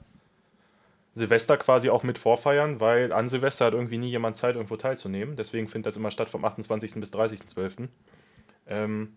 [1.16, 5.34] Silvester quasi auch mit vorfeiern, weil an Silvester hat irgendwie nie jemand Zeit, irgendwo teilzunehmen.
[5.34, 7.00] Deswegen findet das immer statt vom 28.
[7.00, 7.88] bis 30.12.
[8.66, 9.16] Ähm,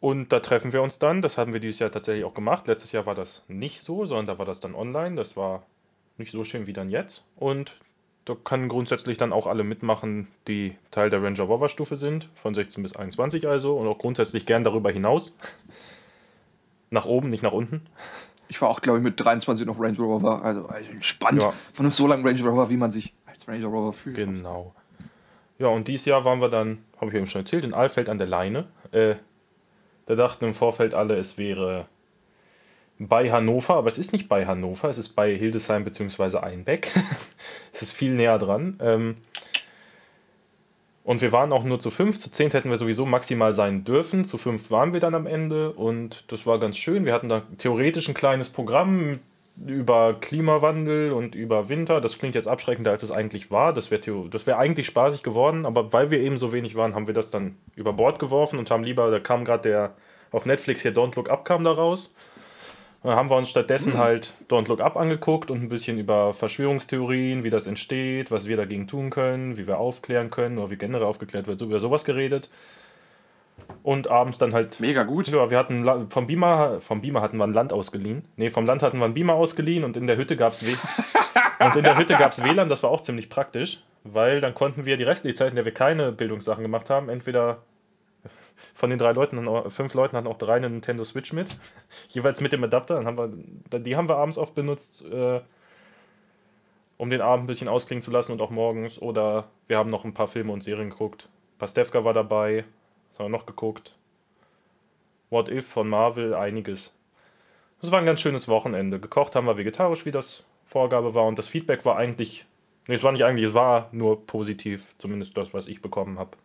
[0.00, 1.22] und da treffen wir uns dann.
[1.22, 2.68] Das haben wir dieses Jahr tatsächlich auch gemacht.
[2.68, 5.16] Letztes Jahr war das nicht so, sondern da war das dann online.
[5.16, 5.64] Das war
[6.18, 7.26] nicht so schön wie dann jetzt.
[7.36, 7.80] Und
[8.26, 12.52] da können grundsätzlich dann auch alle mitmachen, die Teil der Ranger Rover Stufe sind, von
[12.52, 15.38] 16 bis 21 also und auch grundsätzlich gern darüber hinaus.
[16.90, 17.86] Nach oben, nicht nach unten.
[18.48, 20.42] Ich war auch, glaube ich, mit 23 noch Range Rover.
[20.42, 21.42] Also, also spannend.
[21.42, 21.52] Ja.
[21.76, 24.16] Man nimmt so lange Range Rover, wie man sich als Range Rover fühlt.
[24.16, 24.74] Genau.
[25.58, 28.18] Ja, und dieses Jahr waren wir dann, habe ich eben schon erzählt, in Alfeld an
[28.18, 28.68] der Leine.
[28.92, 29.16] Äh,
[30.06, 31.86] da dachten im Vorfeld alle, es wäre
[32.98, 36.38] bei Hannover, aber es ist nicht bei Hannover, es ist bei Hildesheim bzw.
[36.38, 36.92] Einbeck.
[37.72, 38.78] es ist viel näher dran.
[38.80, 39.16] Ähm,
[41.08, 44.26] und wir waren auch nur zu fünf, zu zehn hätten wir sowieso maximal sein dürfen.
[44.26, 47.06] Zu fünf waren wir dann am Ende und das war ganz schön.
[47.06, 49.18] Wir hatten da theoretisch ein kleines Programm
[49.66, 52.02] über Klimawandel und über Winter.
[52.02, 53.72] Das klingt jetzt abschreckender, als es eigentlich war.
[53.72, 57.06] Das wäre das wär eigentlich spaßig geworden, aber weil wir eben so wenig waren, haben
[57.06, 59.94] wir das dann über Bord geworfen und haben lieber, da kam gerade der
[60.30, 62.14] auf Netflix hier Don't Look Up kam da raus.
[63.02, 63.98] Dann haben wir uns stattdessen Mhm.
[63.98, 68.56] halt Don't Look Up angeguckt und ein bisschen über Verschwörungstheorien, wie das entsteht, was wir
[68.56, 72.04] dagegen tun können, wie wir aufklären können oder wie generell aufgeklärt wird, so über sowas
[72.04, 72.50] geredet.
[73.82, 75.28] Und abends dann halt Mega gut.
[75.28, 78.24] Ja, wir hatten vom Beamer, vom Beamer hatten wir ein Land ausgeliehen.
[78.36, 80.62] Nee, vom Land hatten wir ein Beamer ausgeliehen und in der Hütte gab es
[81.60, 84.96] und in der Hütte gab's WLAN, das war auch ziemlich praktisch, weil dann konnten wir
[84.96, 87.58] die restliche Zeit, in der wir keine Bildungssachen gemacht haben, entweder
[88.74, 91.56] von den drei Leuten, fünf Leuten hatten auch drei eine Nintendo Switch mit,
[92.08, 93.18] jeweils mit dem Adapter, dann haben
[93.70, 95.40] wir, die haben wir abends oft benutzt, äh,
[96.98, 99.00] um den Abend ein bisschen ausklingen zu lassen und auch morgens.
[99.00, 101.28] Oder wir haben noch ein paar Filme und Serien geguckt.
[101.58, 102.64] Pastewka war dabei,
[103.10, 103.94] was haben wir noch geguckt?
[105.30, 106.94] What If von Marvel, einiges.
[107.80, 108.98] Das war ein ganz schönes Wochenende.
[108.98, 111.26] Gekocht haben wir vegetarisch, wie das Vorgabe war.
[111.26, 112.44] Und das Feedback war eigentlich,
[112.88, 116.36] nee, es war nicht eigentlich, es war nur positiv, zumindest das, was ich bekommen habe.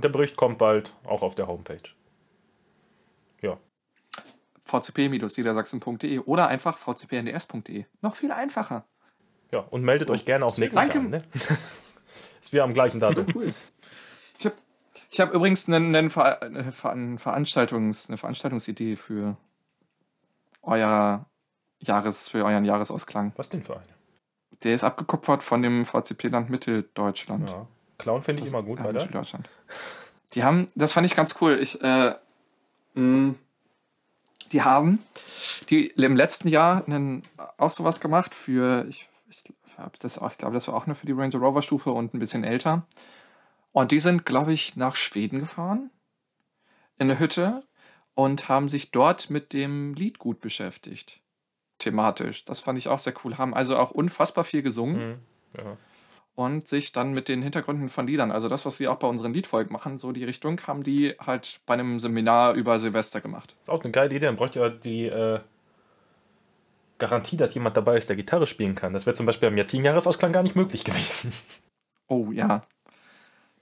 [0.00, 1.82] Und der Bericht kommt bald auch auf der Homepage.
[3.42, 3.58] Ja,
[4.64, 7.84] vcp-niedersachsen.de oder einfach vcpnds.de.
[8.00, 8.86] Noch viel einfacher.
[9.52, 9.58] ja.
[9.58, 11.00] Und meldet euch gerne auch nächstes Danke.
[11.00, 11.20] Jahr.
[11.20, 11.24] Ne?
[12.40, 13.26] Ist wir am gleichen Datum.
[13.34, 13.52] Cool.
[14.38, 14.54] Ich habe
[15.10, 19.36] ich hab übrigens einen, einen Ver, eine, Ver, eine Veranstaltungs, eine Veranstaltungsidee für
[20.62, 21.26] euer
[21.78, 23.34] Jahres, für euren Jahresausklang.
[23.36, 23.92] Was denn für eine?
[24.62, 27.50] Der ist abgekupfert von dem VCP-Land Mitteldeutschland.
[27.50, 27.66] Ja.
[28.00, 28.94] Clown finde ich immer gut, Ja, weiter.
[28.94, 29.48] Mitteldeutschland.
[30.34, 31.58] Die haben, das fand ich ganz cool.
[31.60, 32.14] Ich, äh,
[32.94, 33.34] mh,
[34.52, 35.00] die haben
[35.68, 37.22] die im letzten Jahr einen,
[37.56, 39.44] auch sowas gemacht für, ich, ich,
[39.76, 42.14] hab das auch, ich glaube, das war auch nur für die Ranger Rover Stufe und
[42.14, 42.86] ein bisschen älter.
[43.72, 45.90] Und die sind, glaube ich, nach Schweden gefahren,
[46.98, 47.62] in eine Hütte
[48.14, 51.20] und haben sich dort mit dem Liedgut beschäftigt.
[51.78, 52.44] Thematisch.
[52.44, 53.38] Das fand ich auch sehr cool.
[53.38, 55.18] Haben also auch unfassbar viel gesungen Mhm.
[55.56, 55.76] Ja.
[56.34, 59.34] Und sich dann mit den Hintergründen von Liedern, also das, was wir auch bei unseren
[59.34, 63.56] Liedfolgen machen, so die Richtung, haben die halt bei einem Seminar über Silvester gemacht.
[63.60, 64.26] Ist auch eine geile Idee.
[64.26, 65.40] Dann bräuchte ihr die äh,
[66.98, 68.92] Garantie, dass jemand dabei ist, der Gitarre spielen kann.
[68.92, 71.32] Das wäre zum Beispiel am jetzigen Jahresausklang gar nicht möglich gewesen.
[72.08, 72.62] Oh ja,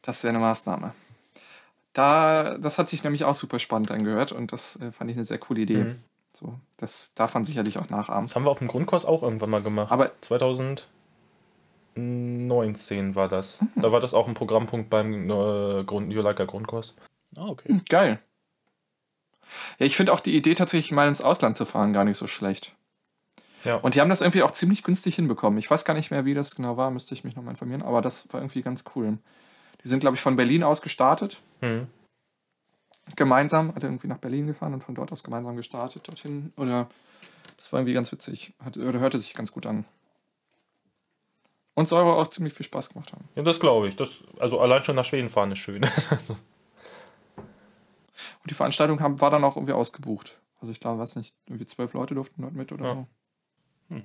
[0.02, 0.94] das wäre eine Maßnahme.
[1.92, 5.24] Da, das hat sich nämlich auch super spannend angehört und das äh, fand ich eine
[5.24, 5.84] sehr coole Idee.
[5.84, 5.98] Mhm.
[6.32, 8.26] So, das darf man sicherlich auch nachahmen.
[8.26, 9.90] Das haben wir auf dem Grundkurs auch irgendwann mal gemacht.
[9.90, 10.12] Aber
[11.98, 13.58] 2019 war das.
[13.76, 16.96] Da war das auch ein Programmpunkt beim äh, Grund New Liker Grundkurs.
[17.36, 17.68] Ah, okay.
[17.68, 18.20] hm, geil.
[19.78, 22.26] Ja, ich finde auch die Idee tatsächlich mal ins Ausland zu fahren gar nicht so
[22.26, 22.74] schlecht.
[23.64, 23.76] Ja.
[23.76, 25.58] Und die haben das irgendwie auch ziemlich günstig hinbekommen.
[25.58, 28.02] Ich weiß gar nicht mehr, wie das genau war, müsste ich mich nochmal informieren, aber
[28.02, 29.18] das war irgendwie ganz cool.
[29.82, 31.88] Die sind, glaube ich, von Berlin aus gestartet, Mhm.
[33.16, 36.52] gemeinsam, hat irgendwie nach Berlin gefahren und von dort aus gemeinsam gestartet dorthin.
[36.56, 36.88] Oder
[37.56, 39.84] das war irgendwie ganz witzig, hat, oder hörte sich ganz gut an.
[41.78, 43.28] Und soll aber auch ziemlich viel Spaß gemacht haben.
[43.36, 43.94] Ja, das glaube ich.
[43.94, 44.10] Das,
[44.40, 45.84] also allein schon nach Schweden fahren ist schön.
[46.10, 46.32] also,
[47.36, 50.40] Und die Veranstaltung haben, war dann auch irgendwie ausgebucht.
[50.60, 52.94] Also ich glaube, weiß nicht, irgendwie zwölf Leute durften dort mit oder Ja.
[52.94, 53.06] so.
[53.94, 54.02] Hm.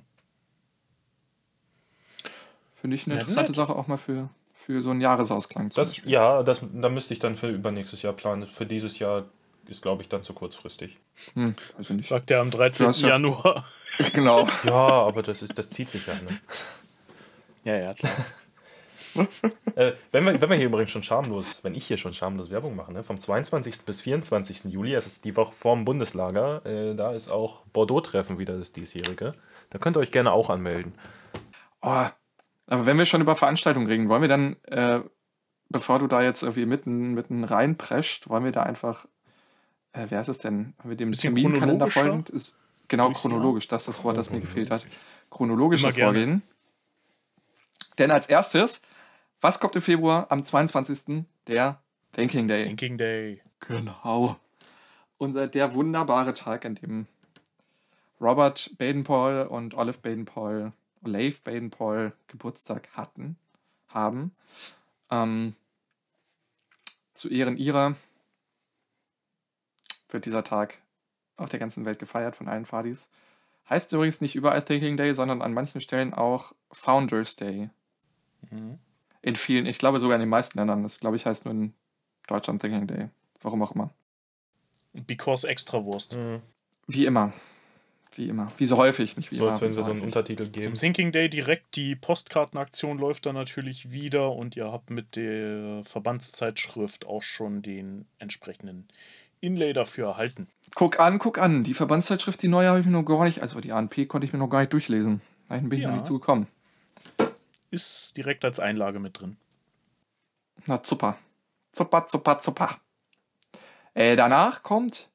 [2.74, 3.56] Finde ich eine Ja, interessante nett.
[3.56, 7.18] Sache auch mal für, für so einen Jahresausklang zum das, ja, das, da müsste ich
[7.20, 8.46] dann für übernächstes Jahr planen.
[8.46, 9.24] Für dieses Jahr
[9.66, 10.98] ist, glaube ich, dann zu kurzfristig.
[11.32, 12.06] Hm, also nicht.
[12.08, 12.84] Sagt er am 13.
[12.84, 13.64] Ja, ist ja- Januar.
[14.12, 14.46] genau.
[14.64, 16.14] Ja, aber das, ist, das zieht sich ja.
[16.14, 16.38] Ne?
[17.64, 18.12] Ja, ja, klar.
[19.76, 22.76] Äh, wenn, wir, wenn wir hier übrigens schon schamlos, wenn ich hier schon schamlos Werbung
[22.76, 23.82] mache, ne, vom 22.
[23.82, 24.72] bis 24.
[24.72, 29.34] Juli, das ist die Woche vorm Bundeslager, äh, da ist auch Bordeaux-Treffen wieder das diesjährige.
[29.70, 30.94] Da könnt ihr euch gerne auch anmelden.
[31.82, 32.06] Oh,
[32.66, 35.00] aber wenn wir schon über Veranstaltungen reden, wollen wir dann, äh,
[35.68, 39.06] bevor du da jetzt irgendwie mitten, mitten reinprescht, wollen wir da einfach,
[39.92, 40.74] äh, wer ist es denn?
[40.78, 42.30] Haben wir dem Terminkalender folgend?
[42.30, 44.86] Ist, genau, chronologisch, das ist das Wort, das mir gefehlt hat.
[45.30, 45.82] Chronologisch.
[45.82, 46.18] Chronologischer Immer gerne.
[46.18, 46.42] Vorgehen.
[47.98, 48.82] Denn als erstes,
[49.40, 51.24] was kommt im Februar am 22.
[51.46, 51.80] Der
[52.12, 52.64] Thinking Day.
[52.66, 53.42] Thinking Day.
[53.60, 54.36] Genau.
[55.18, 57.06] Unser der wunderbare Tag, an dem
[58.20, 60.72] Robert Baden-Powell und Olive Baden-Powell,
[61.04, 63.36] Olave Baden-Powell Geburtstag hatten,
[63.88, 64.34] haben.
[65.10, 65.54] Ähm,
[67.14, 67.94] zu Ehren ihrer
[70.08, 70.78] wird dieser Tag
[71.36, 73.08] auf der ganzen Welt gefeiert von allen Fadis.
[73.68, 77.70] Heißt übrigens nicht überall Thinking Day, sondern an manchen Stellen auch Founders Day.
[78.50, 78.78] Mhm.
[79.22, 80.82] In vielen, ich glaube sogar in den meisten Ländern.
[80.82, 81.72] Das glaube ich heißt nur in
[82.26, 83.08] Deutschland Thinking Day.
[83.40, 83.90] Warum auch immer.
[84.92, 86.16] Because Extrawurst.
[86.16, 86.40] Mhm.
[86.86, 87.32] Wie immer.
[88.16, 88.52] Wie immer.
[88.58, 89.52] Wie so häufig, nicht wie So immer.
[89.52, 90.02] als wenn wie wir so einen.
[90.02, 90.74] Untertitel Zum geben.
[90.74, 97.06] Thinking Day direkt die Postkartenaktion läuft dann natürlich wieder und ihr habt mit der Verbandszeitschrift
[97.06, 98.86] auch schon den entsprechenden
[99.40, 100.46] Inlay dafür erhalten.
[100.76, 101.64] Guck an, guck an.
[101.64, 104.32] Die Verbandszeitschrift, die neue, habe ich mir noch gar nicht, also die ANP konnte ich
[104.32, 105.20] mir noch gar nicht durchlesen.
[105.48, 105.88] Da bin ich Ja.
[105.88, 106.46] noch nicht zugekommen.
[107.74, 109.36] Ist direkt als Einlage mit drin.
[110.66, 111.18] Na, super.
[111.72, 112.78] Super, super, super.
[113.94, 115.10] Äh, danach kommt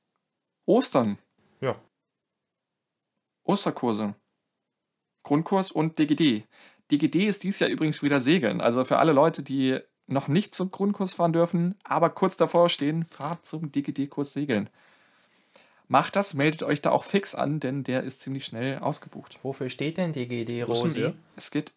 [0.66, 1.18] Ostern.
[1.62, 1.76] Ja.
[3.44, 4.14] Osterkurse.
[5.24, 6.44] Grundkurs und DGD.
[6.92, 8.60] DGD ist dies Jahr übrigens wieder Segeln.
[8.60, 13.06] Also für alle Leute, die noch nicht zum Grundkurs fahren dürfen, aber kurz davor stehen,
[13.06, 14.70] fahrt zum DGD-Kurs Segeln.
[15.88, 19.40] Macht das, meldet euch da auch fix an, denn der ist ziemlich schnell ausgebucht.
[19.44, 21.14] Wofür steht denn DGD, der?
[21.36, 21.74] Es geht.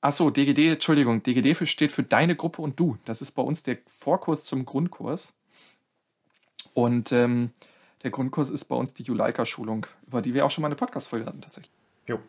[0.00, 2.98] Achso, DGD, Entschuldigung, DGD für- steht für deine Gruppe und du.
[3.04, 5.34] Das ist bei uns der Vorkurs zum Grundkurs.
[6.74, 7.50] Und ähm,
[8.04, 11.26] der Grundkurs ist bei uns die Juleika-Schulung, über die wir auch schon mal eine Podcast-Folge
[11.26, 11.72] hatten, tatsächlich.
[12.06, 12.20] Jo.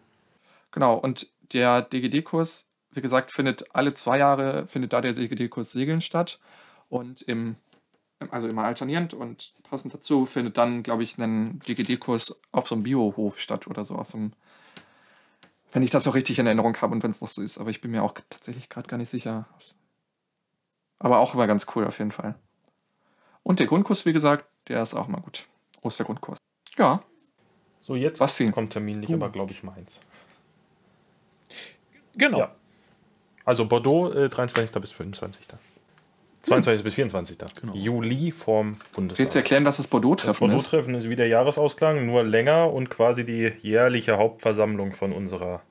[0.72, 6.02] Genau, und der DGD-Kurs, wie gesagt, findet alle zwei Jahre, findet da der DGD-Kurs Segeln
[6.02, 6.40] statt.
[6.90, 7.56] Und im,
[8.32, 12.84] also immer alternierend und passend dazu findet dann, glaube ich, ein DGD-Kurs auf so einem
[12.84, 14.34] Biohof statt oder so, auf so einem
[15.72, 17.58] wenn ich das auch richtig in Erinnerung habe und wenn es noch so ist.
[17.58, 19.48] Aber ich bin mir auch tatsächlich gerade gar nicht sicher.
[21.00, 22.36] Aber auch immer ganz cool auf jeden Fall.
[23.44, 25.48] Und der Grundkurs, wie gesagt, der ist auch mal gut.
[25.82, 26.38] Ostergrundkurs.
[26.78, 27.04] Ja,
[27.82, 28.52] So, jetzt Basti.
[28.52, 29.16] kommt terminlich Du.
[29.16, 30.02] aber, glaube ich, meins.
[32.16, 32.40] Genau.
[32.40, 32.56] Ja.
[33.46, 34.80] Also Bordeaux, äh, 23.
[34.82, 35.48] bis 25.
[36.44, 36.84] 22.
[36.84, 37.38] bis 24.
[37.62, 37.74] Genau.
[37.74, 39.20] Juli vorm Bundestag.
[39.20, 40.40] willst du erklären, was das Das Bordeaux-Treffen ist?
[40.40, 45.62] Bordeaux-Treffen ist wie der Jahresausklang, nur länger und quasi die jährliche Hauptversammlung von unserer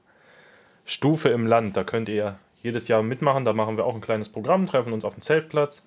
[0.84, 1.76] Stufe im Land.
[1.76, 3.44] Da könnt ihr jedes Jahr mitmachen.
[3.44, 5.86] Da machen wir auch ein kleines Programm, treffen uns auf dem Zeltplatz.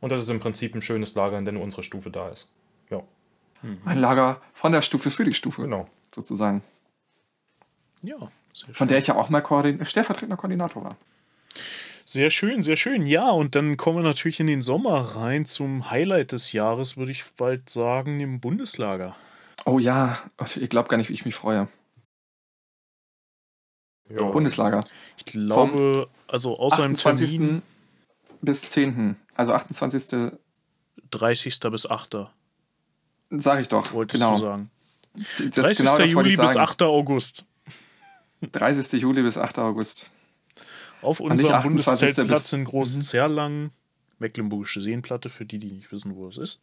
[0.00, 2.48] Und das ist im Prinzip ein schönes Lager, in dem unsere Stufe da ist.
[2.90, 3.02] Ja,
[3.84, 5.88] Ein Lager von der Stufe für die Stufe, genau.
[6.14, 6.62] sozusagen.
[8.02, 8.74] Ja, sehr schön.
[8.74, 10.96] Von der ich ja auch mal Koordin stellvertretender Koordinator war.
[12.08, 13.04] Sehr schön, sehr schön.
[13.04, 17.10] Ja, und dann kommen wir natürlich in den Sommer rein zum Highlight des Jahres, würde
[17.10, 19.16] ich bald sagen, im Bundeslager.
[19.64, 20.16] Oh ja,
[20.54, 21.66] ihr glaubt gar nicht, wie ich mich freue.
[24.08, 24.22] Ja.
[24.30, 24.82] Bundeslager.
[25.16, 27.38] Ich glaube, also außer im 28.
[27.38, 27.62] Termin
[28.40, 29.16] bis 10.
[29.34, 30.32] Also 28.
[31.10, 31.58] 30.
[31.72, 32.16] bis 8.
[33.30, 33.92] sage ich doch.
[33.92, 34.34] wolltest genau.
[34.36, 34.70] du sagen.
[35.38, 35.78] Das, 30.
[35.78, 36.70] genau Juli ich bis sagen.
[36.70, 36.82] 8.
[36.82, 37.46] August.
[38.52, 39.02] 30.
[39.02, 39.58] Juli bis 8.
[39.58, 40.08] August.
[41.06, 42.00] Auf unserem 28.
[42.00, 43.70] Bundeszeltplatz in Großen Zerlangen,
[44.18, 46.60] Mecklenburgische Seenplatte, für die, die nicht wissen, wo es ist.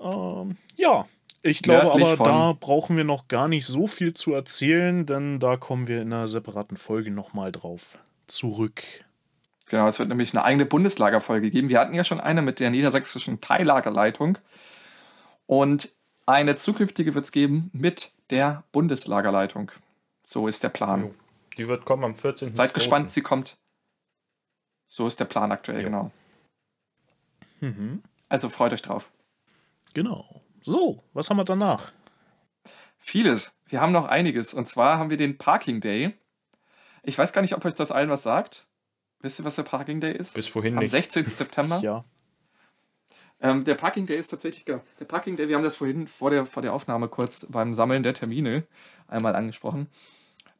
[0.00, 1.06] Ähm, ja,
[1.42, 5.56] ich glaube aber, da brauchen wir noch gar nicht so viel zu erzählen, denn da
[5.56, 8.82] kommen wir in einer separaten Folge nochmal drauf zurück.
[9.68, 11.68] Genau, es wird nämlich eine eigene Bundeslagerfolge geben.
[11.68, 14.38] Wir hatten ja schon eine mit der niedersächsischen Teillagerleitung.
[15.46, 15.94] Und
[16.26, 19.70] eine zukünftige wird es geben mit der Bundeslagerleitung.
[20.22, 21.02] So ist der Plan.
[21.02, 21.14] Jo.
[21.58, 22.54] Die wird kommen am 14.
[22.54, 23.58] Seid gespannt, sie kommt.
[24.86, 25.84] So ist der Plan aktuell, Jo.
[25.84, 26.10] genau.
[27.60, 28.02] Mhm.
[28.28, 29.10] Also freut euch drauf.
[29.94, 30.42] Genau.
[30.62, 31.92] So, was haben wir danach?
[32.98, 33.58] Vieles.
[33.66, 34.54] Wir haben noch einiges.
[34.54, 36.14] Und zwar haben wir den Parking Day.
[37.02, 38.66] Ich weiß gar nicht, ob euch das allen was sagt.
[39.20, 40.34] Wisst ihr, was der Parking Day ist?
[40.34, 40.90] Bis vorhin Am nicht.
[40.92, 41.26] 16.
[41.34, 41.80] September.
[41.80, 42.04] Ja.
[43.40, 46.30] Ähm, der Parking Day ist tatsächlich, genau, der Parking Day, wir haben das vorhin vor
[46.30, 48.66] der, vor der Aufnahme kurz beim Sammeln der Termine
[49.06, 49.88] einmal angesprochen.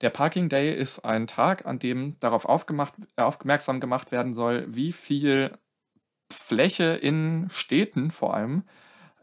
[0.01, 4.65] Der Parking Day ist ein Tag, an dem darauf aufgemacht, äh, aufmerksam gemacht werden soll,
[4.69, 5.53] wie viel
[6.31, 8.63] Fläche in Städten vor allem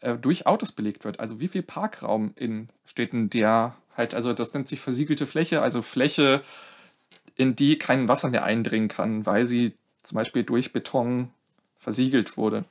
[0.01, 1.19] äh, durch Autos belegt wird.
[1.19, 5.81] Also wie viel Parkraum in Städten, der halt, also das nennt sich versiegelte Fläche, also
[5.81, 6.41] Fläche,
[7.35, 11.29] in die kein Wasser mehr eindringen kann, weil sie zum Beispiel durch Beton
[11.77, 12.65] versiegelt wurde.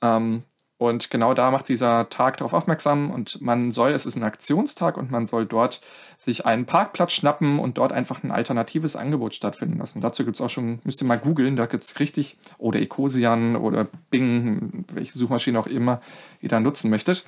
[0.00, 0.44] Ähm,
[0.82, 4.96] und genau da macht dieser Tag darauf aufmerksam und man soll, es ist ein Aktionstag
[4.96, 5.80] und man soll dort
[6.18, 10.00] sich einen Parkplatz schnappen und dort einfach ein alternatives Angebot stattfinden lassen.
[10.00, 13.54] Dazu gibt es auch schon, müsst ihr mal googeln, da gibt es richtig, oder Ecosian
[13.54, 16.00] oder Bing, welche Suchmaschine auch immer
[16.40, 17.24] ihr da nutzen möchtet.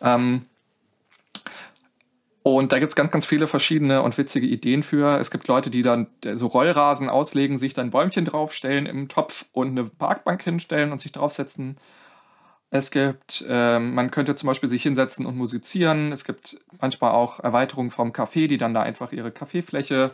[0.00, 0.42] Ähm,
[2.44, 5.18] und da gibt es ganz, ganz viele verschiedene und witzige Ideen für.
[5.18, 9.70] Es gibt Leute, die dann so Rollrasen auslegen, sich dann Bäumchen draufstellen im Topf und
[9.70, 11.76] eine Parkbank hinstellen und sich draufsetzen.
[12.76, 16.10] Es gibt, ähm, man könnte zum Beispiel sich hinsetzen und musizieren.
[16.10, 20.10] Es gibt manchmal auch Erweiterungen vom Café, die dann da einfach ihre Kaffeefläche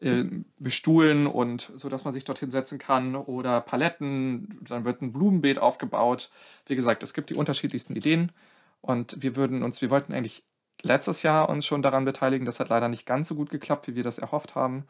[0.00, 0.24] äh,
[0.58, 3.14] bestuhlen und so, dass man sich dort hinsetzen kann.
[3.14, 6.30] Oder Paletten, dann wird ein Blumenbeet aufgebaut.
[6.64, 8.32] Wie gesagt, es gibt die unterschiedlichsten Ideen.
[8.80, 10.44] Und wir würden uns, wir wollten eigentlich
[10.80, 12.46] letztes Jahr uns schon daran beteiligen.
[12.46, 14.86] Das hat leider nicht ganz so gut geklappt, wie wir das erhofft haben.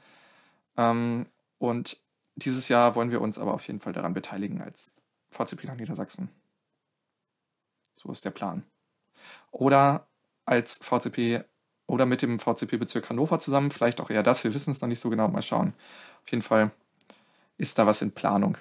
[0.77, 1.27] Ähm,
[1.59, 1.99] und
[2.37, 4.93] dieses Jahr wollen wir uns aber auf jeden Fall daran beteiligen als
[5.33, 6.31] VCP Niedersachsen.
[7.95, 8.65] So ist der Plan.
[9.51, 10.07] Oder
[10.45, 11.45] als VCP
[11.87, 15.01] oder mit dem VCP-Bezirk Hannover zusammen, vielleicht auch eher das, wir wissen es noch nicht
[15.01, 15.75] so genau, mal schauen.
[16.25, 16.71] Auf jeden Fall
[17.59, 18.57] ist da was in Planung.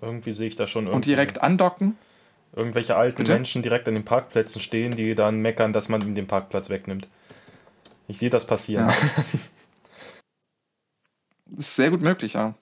[0.00, 1.96] Irgendwie sehe ich da schon Und direkt andocken,
[2.52, 3.32] irgendwelche alten Bitte?
[3.32, 7.08] Menschen direkt an den Parkplätzen stehen, die dann meckern, dass man ihnen den Parkplatz wegnimmt.
[8.08, 8.88] Ich sehe das passieren.
[8.88, 8.94] Ja.
[11.56, 12.54] ist sehr gut möglich, ja.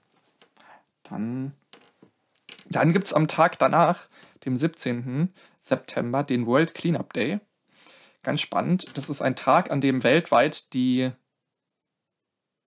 [1.05, 1.55] Dann,
[2.67, 4.09] dann gibt es am Tag danach,
[4.45, 5.33] dem 17.
[5.59, 7.41] September, den World Cleanup Day.
[8.23, 8.87] ganz spannend.
[8.99, 11.11] Das ist ein Tag, an dem weltweit die,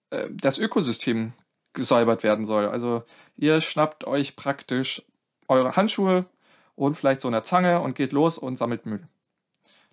[0.10, 1.34] äh, das Ökosystem
[1.74, 2.68] gesäubert werden soll.
[2.68, 3.04] Also
[3.36, 5.04] ihr schnappt euch praktisch
[5.48, 6.26] eure Handschuhe
[6.76, 9.08] und vielleicht so eine Zange und geht los und sammelt Müll.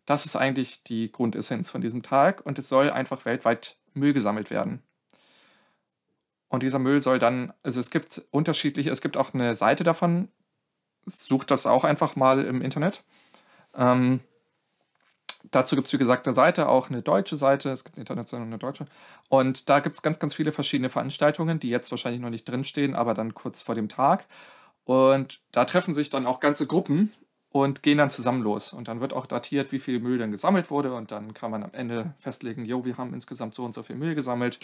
[0.07, 4.51] Das ist eigentlich die Grundessenz von diesem Tag und es soll einfach weltweit Müll gesammelt
[4.51, 4.83] werden.
[6.49, 10.29] Und dieser Müll soll dann, also es gibt unterschiedliche, es gibt auch eine Seite davon,
[11.07, 13.03] sucht das auch einfach mal im Internet.
[13.75, 14.21] Ähm,
[15.51, 18.47] dazu gibt es, wie gesagt, eine Seite, auch eine deutsche Seite, es gibt eine internationale
[18.47, 18.87] und eine deutsche.
[19.29, 22.95] Und da gibt es ganz, ganz viele verschiedene Veranstaltungen, die jetzt wahrscheinlich noch nicht drinstehen,
[22.95, 24.27] aber dann kurz vor dem Tag.
[24.85, 27.13] Und da treffen sich dann auch ganze Gruppen
[27.51, 28.73] und gehen dann zusammen los.
[28.73, 30.95] Und dann wird auch datiert, wie viel Müll dann gesammelt wurde.
[30.95, 33.97] Und dann kann man am Ende festlegen, jo, wir haben insgesamt so und so viel
[33.97, 34.59] Müll gesammelt.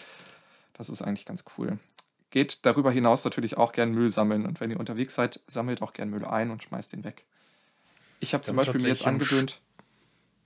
[0.73, 1.79] Das ist eigentlich ganz cool.
[2.31, 4.47] Geht darüber hinaus natürlich auch gern Müll sammeln.
[4.47, 7.25] Und wenn ihr unterwegs seid, sammelt auch gern Müll ein und schmeißt ihn weg.
[8.21, 9.61] Ich habe zum Beispiel mir jetzt angewöhnt,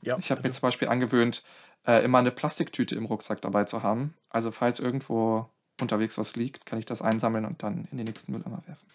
[0.02, 1.42] ja, ich habe mir zum Beispiel angewöhnt,
[1.86, 4.14] äh, immer eine Plastiktüte im Rucksack dabei zu haben.
[4.28, 5.48] Also falls irgendwo
[5.80, 8.86] unterwegs was liegt, kann ich das einsammeln und dann in den nächsten Mülleimer werfen.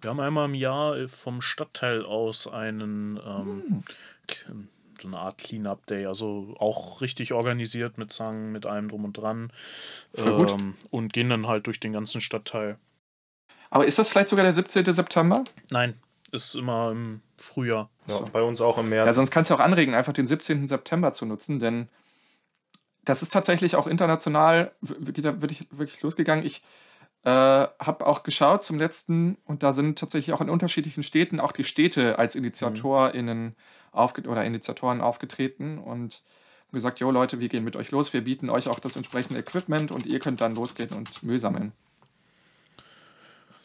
[0.00, 3.84] Wir haben einmal im Jahr vom Stadtteil aus einen ähm,
[4.46, 4.68] hm.
[5.02, 9.14] So eine Art Clean-Up Day, also auch richtig organisiert mit Zangen, mit allem drum und
[9.14, 9.52] dran.
[10.16, 12.78] Ähm, und gehen dann halt durch den ganzen Stadtteil.
[13.70, 14.84] Aber ist das vielleicht sogar der 17.
[14.92, 15.44] September?
[15.70, 15.94] Nein,
[16.32, 17.88] ist immer im Frühjahr.
[18.06, 18.28] Ja, so.
[18.32, 19.06] bei uns auch im März.
[19.06, 20.66] Ja, sonst kannst du auch anregen, einfach den 17.
[20.66, 21.88] September zu nutzen, denn
[23.04, 26.44] das ist tatsächlich auch international wirklich, wirklich losgegangen.
[26.44, 26.62] Ich
[27.24, 31.52] äh, habe auch geschaut zum letzten und da sind tatsächlich auch in unterschiedlichen Städten auch
[31.52, 33.54] die Städte als InitiatorInnen mhm.
[33.92, 36.22] aufge oder Initiatoren aufgetreten und
[36.72, 39.92] gesagt, jo Leute, wir gehen mit euch los, wir bieten euch auch das entsprechende Equipment
[39.92, 41.72] und ihr könnt dann losgehen und Müll sammeln.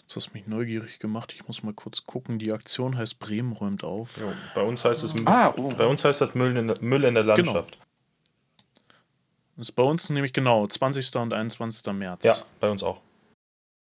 [0.08, 1.34] Das hast mich neugierig gemacht.
[1.34, 2.38] Ich muss mal kurz gucken.
[2.38, 4.18] Die Aktion heißt Bremen räumt auf.
[4.18, 5.74] Jo, bei uns heißt es ah, oh.
[5.76, 7.54] bei uns heißt das Müll in, der, Müll in der genau.
[7.54, 7.72] Landschaft.
[7.72, 7.86] Genau.
[9.58, 11.16] Das ist bei uns nämlich genau 20.
[11.16, 11.94] und 21.
[11.94, 12.24] März.
[12.24, 13.02] Ja, bei uns auch.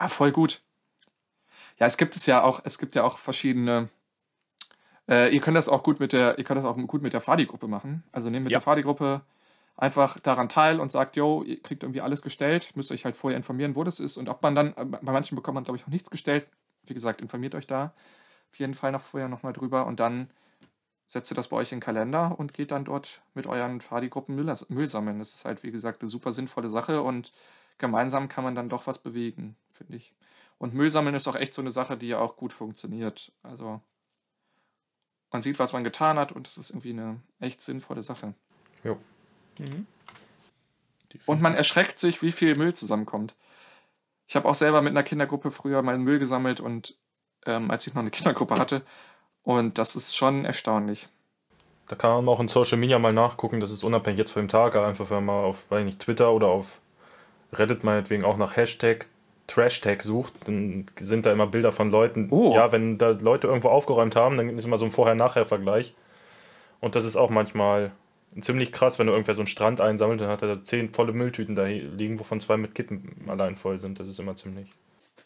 [0.01, 0.63] Ah, voll gut.
[1.77, 3.89] Ja, es gibt es ja auch, es gibt ja auch verschiedene.
[5.07, 7.21] Äh, ihr könnt das auch gut mit der, ihr könnt das auch gut mit der
[7.21, 8.03] Fadi-Gruppe machen.
[8.11, 8.57] Also nehmt mit ja.
[8.57, 9.21] der Fadi-Gruppe
[9.77, 13.37] einfach daran teil und sagt, yo, ihr kriegt irgendwie alles gestellt, müsst euch halt vorher
[13.37, 15.83] informieren, wo das ist und ob man dann, äh, bei manchen bekommt man, glaube ich,
[15.83, 16.49] auch nichts gestellt.
[16.87, 17.93] Wie gesagt, informiert euch da
[18.49, 20.31] auf jeden Fall noch vorher nochmal drüber und dann
[21.05, 24.33] setzt ihr das bei euch in den Kalender und geht dann dort mit euren Fadi-Gruppen
[24.33, 25.19] Müll, Müll sammeln.
[25.19, 27.31] Das ist halt, wie gesagt, eine super sinnvolle Sache und
[27.81, 30.13] gemeinsam kann man dann doch was bewegen, finde ich.
[30.57, 33.33] Und Müll sammeln ist auch echt so eine Sache, die ja auch gut funktioniert.
[33.43, 33.81] Also
[35.31, 38.33] man sieht, was man getan hat und es ist irgendwie eine echt sinnvolle Sache.
[38.83, 38.97] Jo.
[39.59, 39.87] Mhm.
[41.25, 43.35] Und man erschreckt sich, wie viel Müll zusammenkommt.
[44.27, 46.97] Ich habe auch selber mit einer Kindergruppe früher meinen Müll gesammelt und
[47.45, 48.83] ähm, als ich noch eine Kindergruppe hatte.
[49.43, 51.09] Und das ist schon erstaunlich.
[51.87, 54.47] Da kann man auch in Social Media mal nachgucken, das ist unabhängig jetzt von dem
[54.47, 56.80] Tag, einfach wenn man auf, weiß nicht, Twitter oder auf
[57.53, 59.07] Reddit meinetwegen auch nach Hashtag
[59.47, 62.27] Trash-Tag sucht, dann sind da immer Bilder von Leuten.
[62.31, 62.53] Oh.
[62.55, 65.93] Ja, wenn da Leute irgendwo aufgeräumt haben, dann ist immer so ein Vorher-Nachher-Vergleich.
[66.79, 67.91] Und das ist auch manchmal
[68.39, 71.11] ziemlich krass, wenn du irgendwer so einen Strand einsammelt, dann hat er da zehn volle
[71.11, 73.99] Mülltüten da liegen, wovon zwei mit Kippen allein voll sind.
[73.99, 74.71] Das ist immer ziemlich.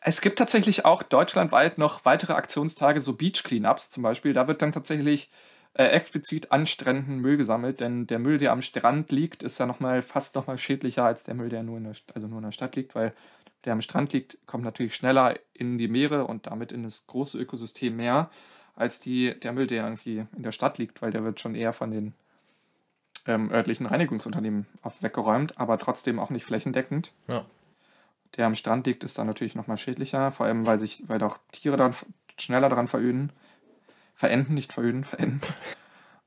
[0.01, 4.33] Es gibt tatsächlich auch deutschlandweit noch weitere Aktionstage, so Beach Cleanups zum Beispiel.
[4.33, 5.29] Da wird dann tatsächlich
[5.75, 9.65] äh, explizit an Stränden Müll gesammelt, denn der Müll, der am Strand liegt, ist ja
[9.65, 12.39] noch mal, fast noch mal schädlicher als der Müll, der nur in der, also nur
[12.39, 13.13] in der Stadt liegt, weil
[13.65, 17.37] der am Strand liegt, kommt natürlich schneller in die Meere und damit in das große
[17.37, 18.29] Ökosystem Meer,
[18.75, 21.73] als die, der Müll, der irgendwie in der Stadt liegt, weil der wird schon eher
[21.73, 22.13] von den
[23.25, 27.11] ähm, örtlichen Reinigungsunternehmen auf weggeräumt, aber trotzdem auch nicht flächendeckend.
[27.29, 27.45] Ja.
[28.37, 31.37] Der am Strand liegt, ist dann natürlich nochmal schädlicher, vor allem weil sich, weil auch
[31.51, 31.95] Tiere dann
[32.37, 33.31] schneller daran veröden.
[34.15, 35.41] Verenden, nicht veröden, verenden.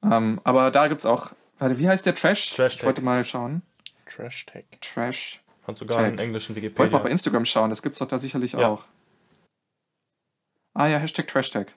[0.04, 2.54] ähm, aber da gibt es auch, warte, wie heißt der Trash?
[2.54, 3.62] Trash ich wollte mal schauen.
[4.06, 4.64] Trash Tag.
[4.80, 5.42] Trash.
[5.64, 6.78] Kannst sogar einen englischen Wikipedia.
[6.78, 8.68] Wollte mal bei Instagram schauen, das gibt es doch da sicherlich ja.
[8.68, 8.84] auch.
[10.74, 11.74] Ah ja, Hashtag Trash Tag.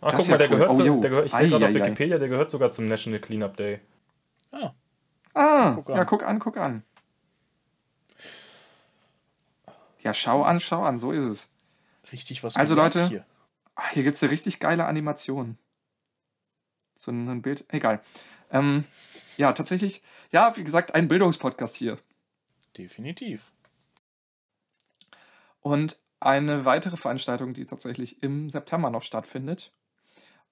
[0.00, 0.56] Ach, guck mal, der, cool.
[0.56, 3.56] gehört oh, der gehört, ich sehe gerade auf Wikipedia, der gehört sogar zum National Cleanup
[3.56, 3.80] Day.
[4.50, 4.72] Ah.
[5.34, 6.82] Ah, guck ja, guck an, guck an.
[10.02, 11.50] Ja, schau an, schau an, so ist es.
[12.12, 13.24] Richtig was Also Leute, hier,
[13.92, 15.58] hier gibt es eine richtig geile Animation.
[16.96, 18.02] So ein, ein Bild, egal.
[18.50, 18.84] Ähm,
[19.36, 21.98] ja, tatsächlich, ja, wie gesagt, ein Bildungspodcast hier.
[22.76, 23.52] Definitiv.
[25.60, 29.72] Und eine weitere Veranstaltung, die tatsächlich im September noch stattfindet,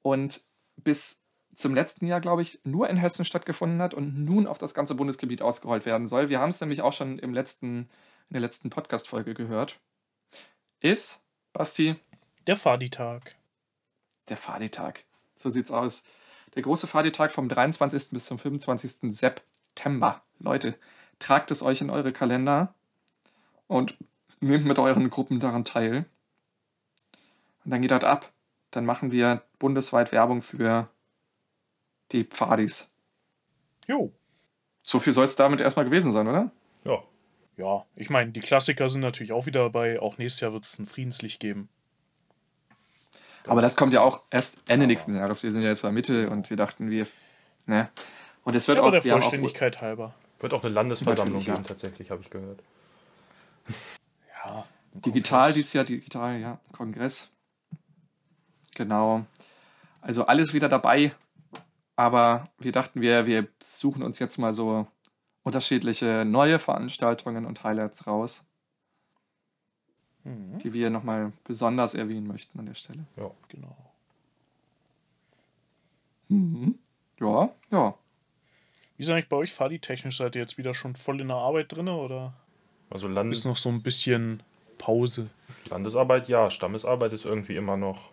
[0.03, 0.43] und
[0.77, 1.21] bis
[1.55, 4.95] zum letzten Jahr, glaube ich, nur in Hessen stattgefunden hat und nun auf das ganze
[4.95, 6.29] Bundesgebiet ausgerollt werden soll.
[6.29, 7.89] Wir haben es nämlich auch schon im letzten,
[8.29, 9.81] in der letzten Podcast-Folge gehört.
[10.81, 11.21] Ist,
[11.53, 11.97] Basti?
[12.49, 13.37] Der Fadi-Tag.
[14.31, 15.05] Der Fadi-Tag.
[15.35, 16.03] So sieht's aus.
[16.55, 18.09] der große Fadi-Tag vom 23.
[18.09, 19.15] bis zum 25.
[19.15, 20.23] September.
[20.39, 20.75] Leute,
[21.19, 22.73] tragt es euch in eure Kalender
[23.67, 23.99] und
[24.41, 26.07] nehmt mit euren Gruppen daran teil.
[27.67, 28.33] Und dann geht das ab.
[28.71, 30.89] Dann machen wir bundesweit Werbung für
[32.13, 32.91] die Pfadis.
[33.87, 34.11] Jo.
[34.83, 36.51] So viel soll es damit erstmal gewesen sein, oder?
[36.85, 37.05] Ja.
[37.59, 40.01] Ja, ich meine, die Klassiker sind natürlich auch wieder dabei.
[40.01, 41.69] Auch nächstes Jahr wird es ein Friedenslicht geben.
[43.49, 45.43] Aber das kommt ja auch erst Ende nächsten Jahres.
[45.43, 47.07] Wir sind ja jetzt bei Mitte und wir dachten, wir.
[47.67, 47.89] Ne?
[48.45, 48.89] Und es wird Ja, auch.
[48.89, 50.15] aber der wir haben auch Vollständigkeit halber.
[50.39, 51.55] Wird auch eine Landesversammlung Natürlich, ja.
[51.55, 52.61] geben, tatsächlich, habe ich gehört.
[54.45, 54.65] Ja.
[54.95, 55.55] Digital Kongress.
[55.55, 57.31] dieses Jahr, digital, ja, Kongress.
[58.75, 59.25] Genau.
[60.01, 61.13] Also alles wieder dabei.
[61.97, 64.87] Aber wir dachten, wir, wir suchen uns jetzt mal so
[65.43, 68.45] unterschiedliche neue Veranstaltungen und Highlights raus,
[70.25, 73.07] Mhm, die wir nochmal besonders erwähnen möchten an der Stelle.
[73.17, 73.31] Ja.
[73.49, 73.77] genau.
[76.29, 76.79] Mhm.
[77.21, 77.95] Ja, ja.
[78.97, 79.79] Wie ist eigentlich bei euch, Fadi?
[79.79, 82.35] Technisch seid ihr jetzt wieder schon voll in der Arbeit drin oder
[82.91, 84.43] Also ist Land noch so ein bisschen
[84.77, 85.31] Pause?
[85.71, 88.11] Landesarbeit ja, Stammesarbeit ist irgendwie immer noch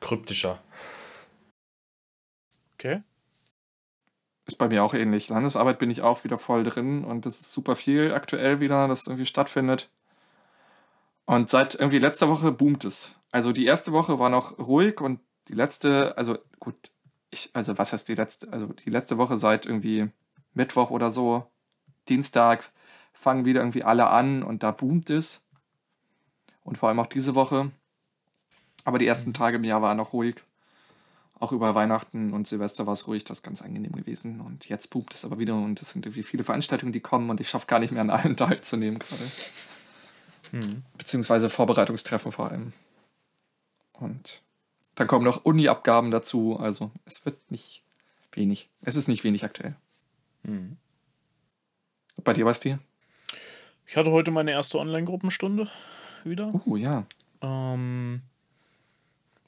[0.00, 0.60] kryptischer.
[2.74, 3.02] Okay.
[4.46, 5.28] Ist bei mir auch ähnlich.
[5.28, 9.06] Landesarbeit bin ich auch wieder voll drin und das ist super viel aktuell wieder, das
[9.06, 9.88] irgendwie stattfindet.
[11.32, 13.14] Und seit irgendwie letzter Woche boomt es.
[13.30, 15.18] Also die erste Woche war noch ruhig und
[15.48, 16.92] die letzte, also gut,
[17.30, 20.10] ich, also was heißt die letzte, also die letzte Woche seit irgendwie
[20.52, 21.50] Mittwoch oder so,
[22.10, 22.70] Dienstag,
[23.14, 25.42] fangen wieder irgendwie alle an und da boomt es.
[26.64, 27.70] Und vor allem auch diese Woche.
[28.84, 30.36] Aber die ersten Tage im Jahr waren noch ruhig.
[31.40, 34.42] Auch über Weihnachten und Silvester war es ruhig, das ist ganz angenehm gewesen.
[34.42, 37.40] Und jetzt boomt es aber wieder und es sind irgendwie viele Veranstaltungen, die kommen und
[37.40, 39.24] ich schaffe gar nicht mehr an allen teilzunehmen gerade.
[40.52, 40.82] Mhm.
[40.96, 42.72] Beziehungsweise Vorbereitungstreffen vor allem.
[43.92, 44.42] Und
[44.94, 46.58] dann kommen noch Uni-Abgaben dazu.
[46.58, 47.82] Also es wird nicht
[48.32, 48.68] wenig.
[48.82, 49.74] Es ist nicht wenig aktuell.
[50.44, 50.76] Mhm.
[52.22, 52.78] Bei dir, Basti?
[53.86, 55.68] Ich hatte heute meine erste Online-Gruppenstunde
[56.24, 56.52] wieder.
[56.66, 57.04] Uh, ja.
[57.40, 58.22] Ähm,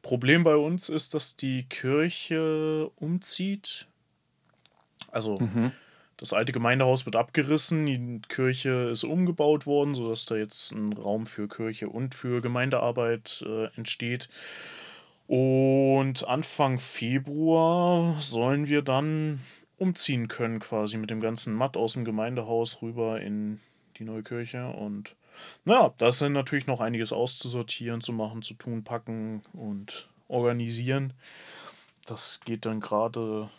[0.02, 3.86] Problem bei uns ist, dass die Kirche umzieht.
[5.10, 5.72] Also Mhm.
[6.24, 11.26] Das alte Gemeindehaus wird abgerissen, die Kirche ist umgebaut worden, sodass da jetzt ein Raum
[11.26, 14.30] für Kirche und für Gemeindearbeit äh, entsteht.
[15.26, 19.40] Und Anfang Februar sollen wir dann
[19.76, 23.60] umziehen können, quasi mit dem ganzen Matt aus dem Gemeindehaus rüber in
[23.98, 24.68] die neue Kirche.
[24.68, 25.16] Und
[25.66, 31.12] naja, da ist dann natürlich noch einiges auszusortieren, zu machen, zu tun, packen und organisieren.
[32.06, 33.50] Das geht dann gerade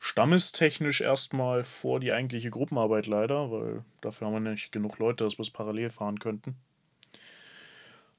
[0.00, 5.38] stammestechnisch erstmal vor die eigentliche Gruppenarbeit leider, weil dafür haben wir nicht genug Leute, dass
[5.38, 6.56] wir es parallel fahren könnten.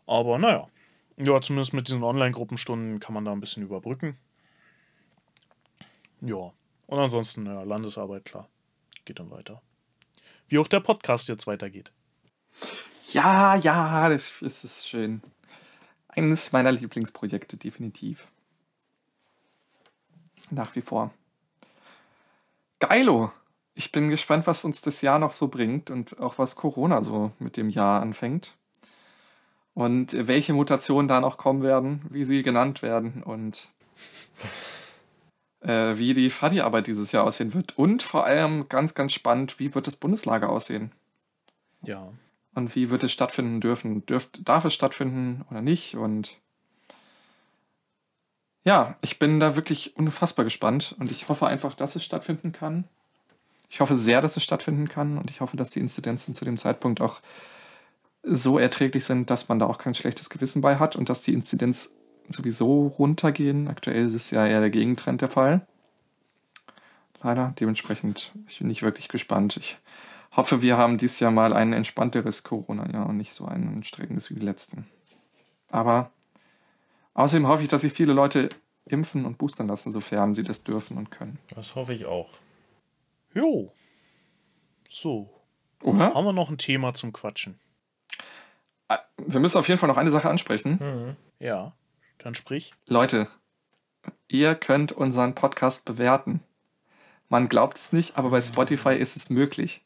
[0.05, 0.67] Aber naja,
[1.17, 4.15] ja, zumindest mit diesen Online-Gruppenstunden kann man da ein bisschen überbrücken.
[6.21, 6.53] Ja,
[6.85, 8.47] und ansonsten, ja, Landesarbeit, klar,
[9.05, 9.61] geht dann weiter.
[10.47, 11.91] Wie auch der Podcast jetzt weitergeht.
[13.07, 15.21] Ja, ja, das, das ist schön.
[16.09, 18.27] Eines meiner Lieblingsprojekte, definitiv.
[20.51, 21.11] Nach wie vor.
[22.81, 23.31] Geilo!
[23.75, 27.31] Ich bin gespannt, was uns das Jahr noch so bringt und auch was Corona so
[27.39, 28.57] mit dem Jahr anfängt.
[29.73, 33.69] Und welche Mutationen da noch kommen werden, wie sie genannt werden und
[35.61, 37.77] äh, wie die Fadi-Arbeit dieses Jahr aussehen wird.
[37.77, 40.91] Und vor allem ganz, ganz spannend, wie wird das Bundeslager aussehen?
[41.83, 42.11] Ja,
[42.55, 44.05] Und wie wird es stattfinden dürfen?
[44.07, 45.95] Dürft, darf es stattfinden oder nicht?
[45.95, 46.41] Und
[48.63, 52.85] ja, ich bin da wirklich unfassbar gespannt und ich hoffe einfach, dass es stattfinden kann.
[53.69, 56.57] Ich hoffe sehr, dass es stattfinden kann und ich hoffe, dass die Inzidenzen zu dem
[56.57, 57.21] Zeitpunkt auch
[58.23, 61.33] so erträglich sind, dass man da auch kein schlechtes Gewissen bei hat und dass die
[61.33, 61.91] Inzidenz
[62.29, 63.67] sowieso runtergehen.
[63.67, 65.65] Aktuell ist es ja eher der Gegentrend der Fall.
[67.23, 67.53] Leider.
[67.59, 69.57] Dementsprechend ich bin ich wirklich gespannt.
[69.57, 69.77] Ich
[70.35, 74.35] hoffe, wir haben dieses Jahr mal ein entspannteres Corona-Jahr und nicht so ein anstrengendes wie
[74.35, 74.87] die letzten.
[75.69, 76.11] Aber
[77.13, 78.49] außerdem hoffe ich, dass sich viele Leute
[78.85, 81.37] impfen und boostern lassen, sofern sie das dürfen und können.
[81.55, 82.29] Das hoffe ich auch.
[83.33, 83.67] jo.
[84.93, 85.29] So,
[85.83, 86.13] Oder?
[86.13, 87.57] haben wir noch ein Thema zum Quatschen?
[88.89, 90.79] Ah, Wir müssen auf jeden Fall noch eine Sache ansprechen.
[90.81, 91.15] Mhm.
[91.39, 91.73] Ja,
[92.17, 92.73] dann sprich.
[92.87, 93.29] Leute,
[94.27, 96.41] ihr könnt unseren Podcast bewerten.
[97.29, 99.85] Man glaubt es nicht, aber bei Spotify ist es möglich.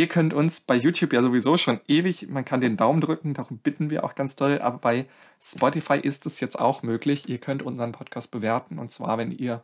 [0.00, 3.58] Ihr könnt uns bei YouTube ja sowieso schon ewig, man kann den Daumen drücken, darum
[3.58, 5.06] bitten wir auch ganz toll, aber bei
[5.42, 7.28] Spotify ist es jetzt auch möglich.
[7.28, 9.62] Ihr könnt unseren Podcast bewerten und zwar, wenn ihr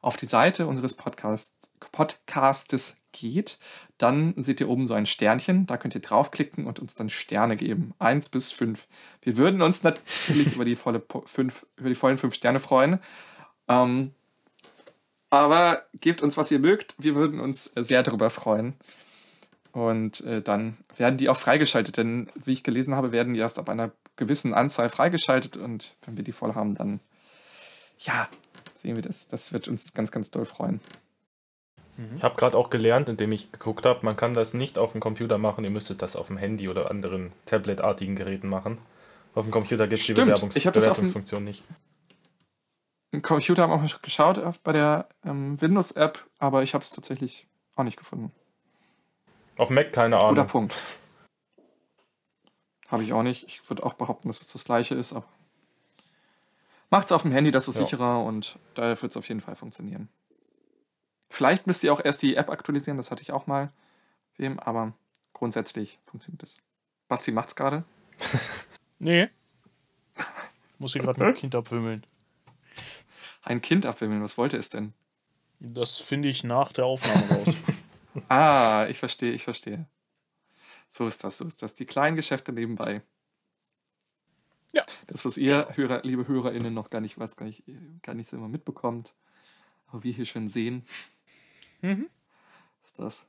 [0.00, 3.60] auf die Seite unseres Podcasts, Podcastes geht,
[3.98, 7.54] dann seht ihr oben so ein Sternchen, da könnt ihr draufklicken und uns dann Sterne
[7.54, 7.94] geben.
[8.00, 8.88] Eins bis fünf.
[9.22, 12.98] Wir würden uns natürlich über die volle fünf, über die vollen fünf Sterne freuen.
[13.68, 14.10] Ähm,
[15.30, 16.96] aber gebt uns, was ihr mögt.
[16.98, 18.74] Wir würden uns sehr darüber freuen.
[19.72, 23.58] Und äh, dann werden die auch freigeschaltet, denn wie ich gelesen habe, werden die erst
[23.58, 27.00] ab einer gewissen Anzahl freigeschaltet und wenn wir die voll haben, dann
[27.98, 28.28] ja,
[28.76, 29.28] sehen wir das.
[29.28, 30.80] Das wird uns ganz, ganz doll freuen.
[32.16, 35.00] Ich habe gerade auch gelernt, indem ich geguckt habe, man kann das nicht auf dem
[35.00, 38.78] Computer machen, ihr müsstet das auf dem Handy oder anderen Tablet-artigen Geräten machen.
[39.34, 41.64] Auf dem Computer gibt es die Bewerbungs ich Bewertungsfunktion nicht.
[43.10, 46.90] Im Computer haben wir auch geschaut auf- bei der ähm, Windows-App, aber ich habe es
[46.90, 48.32] tatsächlich auch nicht gefunden.
[49.58, 50.46] Auf dem Mac keine Guter Ahnung.
[50.46, 50.74] Punkt.
[52.88, 53.44] Habe ich auch nicht.
[53.46, 55.26] Ich würde auch behaupten, dass es das gleiche ist, aber
[56.90, 57.84] macht es auf dem Handy, das ist Ja.
[57.84, 60.08] sicherer und da wird es auf jeden Fall funktionieren.
[61.28, 63.68] Vielleicht müsst ihr auch erst die App aktualisieren, das hatte ich auch mal,
[64.38, 64.94] wem, aber
[65.34, 66.58] grundsätzlich funktioniert es.
[67.08, 67.84] Basti macht's gerade.
[69.00, 69.28] Nee.
[70.78, 72.04] Muss hier gerade mit dem Kind abwimmeln.
[73.42, 74.92] Ein Kind abwimmeln, was wollte es denn?
[75.60, 77.54] Das finde ich nach der Aufnahme raus.
[78.28, 79.86] Ah, ich verstehe, ich verstehe.
[80.90, 81.74] So ist das, so ist das.
[81.74, 83.02] Die kleinen Geschäfte nebenbei.
[84.72, 84.84] Ja.
[85.06, 87.64] Das, was ihr, Hörer, liebe HörerInnen, noch gar nicht, was gar nicht,
[88.02, 89.14] gar nicht so immer mitbekommt.
[89.86, 90.86] Aber wir hier schon sehen,
[91.80, 92.08] mhm.
[92.84, 93.26] ist das.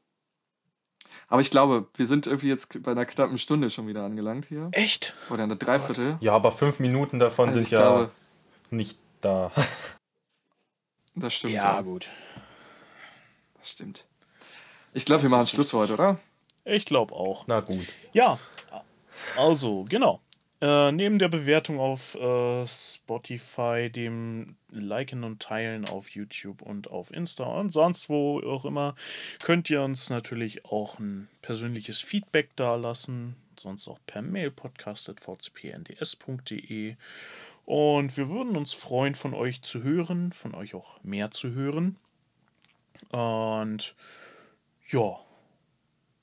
[1.28, 4.70] Aber ich glaube, wir sind irgendwie jetzt bei einer knappen Stunde schon wieder angelangt hier.
[4.72, 5.16] Echt?
[5.30, 6.18] Oder einer Dreiviertel.
[6.22, 8.12] Ja, aber fünf Minuten davon Also sind ja glaube,
[8.70, 9.52] nicht da.
[11.16, 11.54] das stimmt.
[11.54, 12.10] Ja, gut.
[13.58, 14.09] Das stimmt.
[14.94, 16.20] Ich glaube, wir machen Schluss für heute, oder?
[16.66, 17.46] Ich glaube auch.
[17.48, 17.88] Na gut.
[18.14, 18.38] Ja,
[19.38, 20.20] also, genau.
[20.62, 27.14] Äh, neben der Bewertung auf äh, Spotify, dem Liken und Teilen auf YouTube und auf
[27.14, 28.94] Insta und sonst wo auch immer,
[29.42, 33.38] könnt ihr uns natürlich auch ein persönliches Feedback dalassen.
[33.58, 36.96] Sonst auch per Mail podcast.vcpnds.de.
[37.66, 41.96] Und wir würden uns freuen, von euch zu hören, von euch auch mehr zu hören.
[43.12, 43.96] Und
[44.90, 45.20] ja,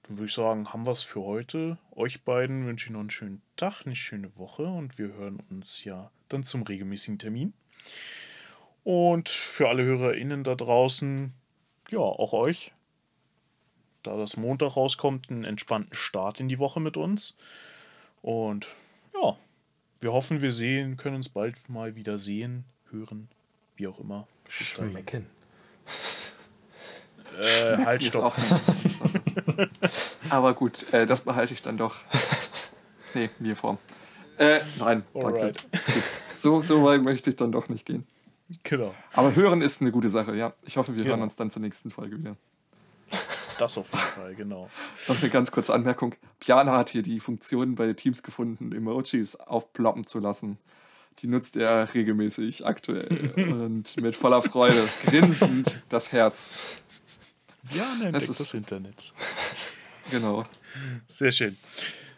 [0.02, 1.78] dann würde ich sagen, haben wir es für heute.
[1.92, 5.84] Euch beiden wünsche ich noch einen schönen Tag, eine schöne Woche und wir hören uns
[5.84, 7.52] ja dann zum regelmäßigen Termin.
[8.84, 11.32] Und für alle HörerInnen da draußen,
[11.90, 12.72] ja, auch euch,
[14.02, 17.36] da das Montag rauskommt, einen entspannten Start in die Woche mit uns.
[18.22, 18.68] Und
[19.14, 19.36] ja,
[20.00, 23.28] wir hoffen, wir sehen, können uns bald mal wieder sehen, hören,
[23.76, 24.28] wie auch immer.
[24.48, 25.26] Schmecken.
[27.40, 28.34] Äh, halt, stopp.
[30.30, 31.96] Aber gut, äh, das behalte ich dann doch.
[33.14, 33.78] Nee, mir vor.
[34.38, 35.26] Äh, nein, danke.
[35.40, 35.70] Alright.
[35.72, 35.82] Gut.
[36.34, 38.06] So, so weit möchte ich dann doch nicht gehen.
[38.62, 40.52] Genau, Aber hören ist eine gute Sache, ja.
[40.64, 41.16] Ich hoffe, wir Genau.
[41.16, 42.36] hören uns dann zur nächsten Folge wieder.
[43.58, 44.70] das auf jeden Fall, genau.
[45.08, 46.14] Noch eine ganz kurze Anmerkung.
[46.38, 50.58] Piana hat hier die Funktion bei Teams gefunden, Emojis aufploppen zu lassen.
[51.20, 56.50] Die nutzt er regelmäßig aktuell und mit voller Freude, grinsend das Herz.
[57.72, 59.14] Ja, ne, Das ist- des Internets.
[60.10, 60.44] Genau.
[61.08, 61.56] Sehr schön.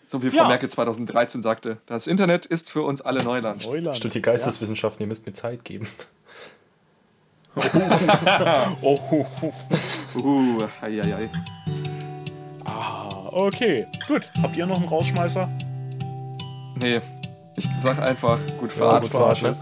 [0.07, 0.49] So wie Frau Ja.
[0.49, 3.65] Merkel 2013 sagte, das Internet ist für uns alle Neuland.
[3.65, 3.97] Neuland.
[3.97, 5.89] Studiert Geisteswissenschaften, ihr müsst mir Zeit geben.
[7.57, 8.77] Ja.
[8.83, 9.53] Oh, oh, oh.
[10.19, 11.31] Uh, hei, hei, hei.
[12.65, 13.87] Ah, okay.
[14.07, 14.29] Gut.
[14.43, 15.49] Habt ihr noch einen Rausschmeißer?
[16.77, 17.01] Nee,
[17.57, 19.03] ich sag einfach, gut Ja, Fahrt.
[19.05, 19.37] gut Fahrt?
[19.39, 19.61] Tschüss.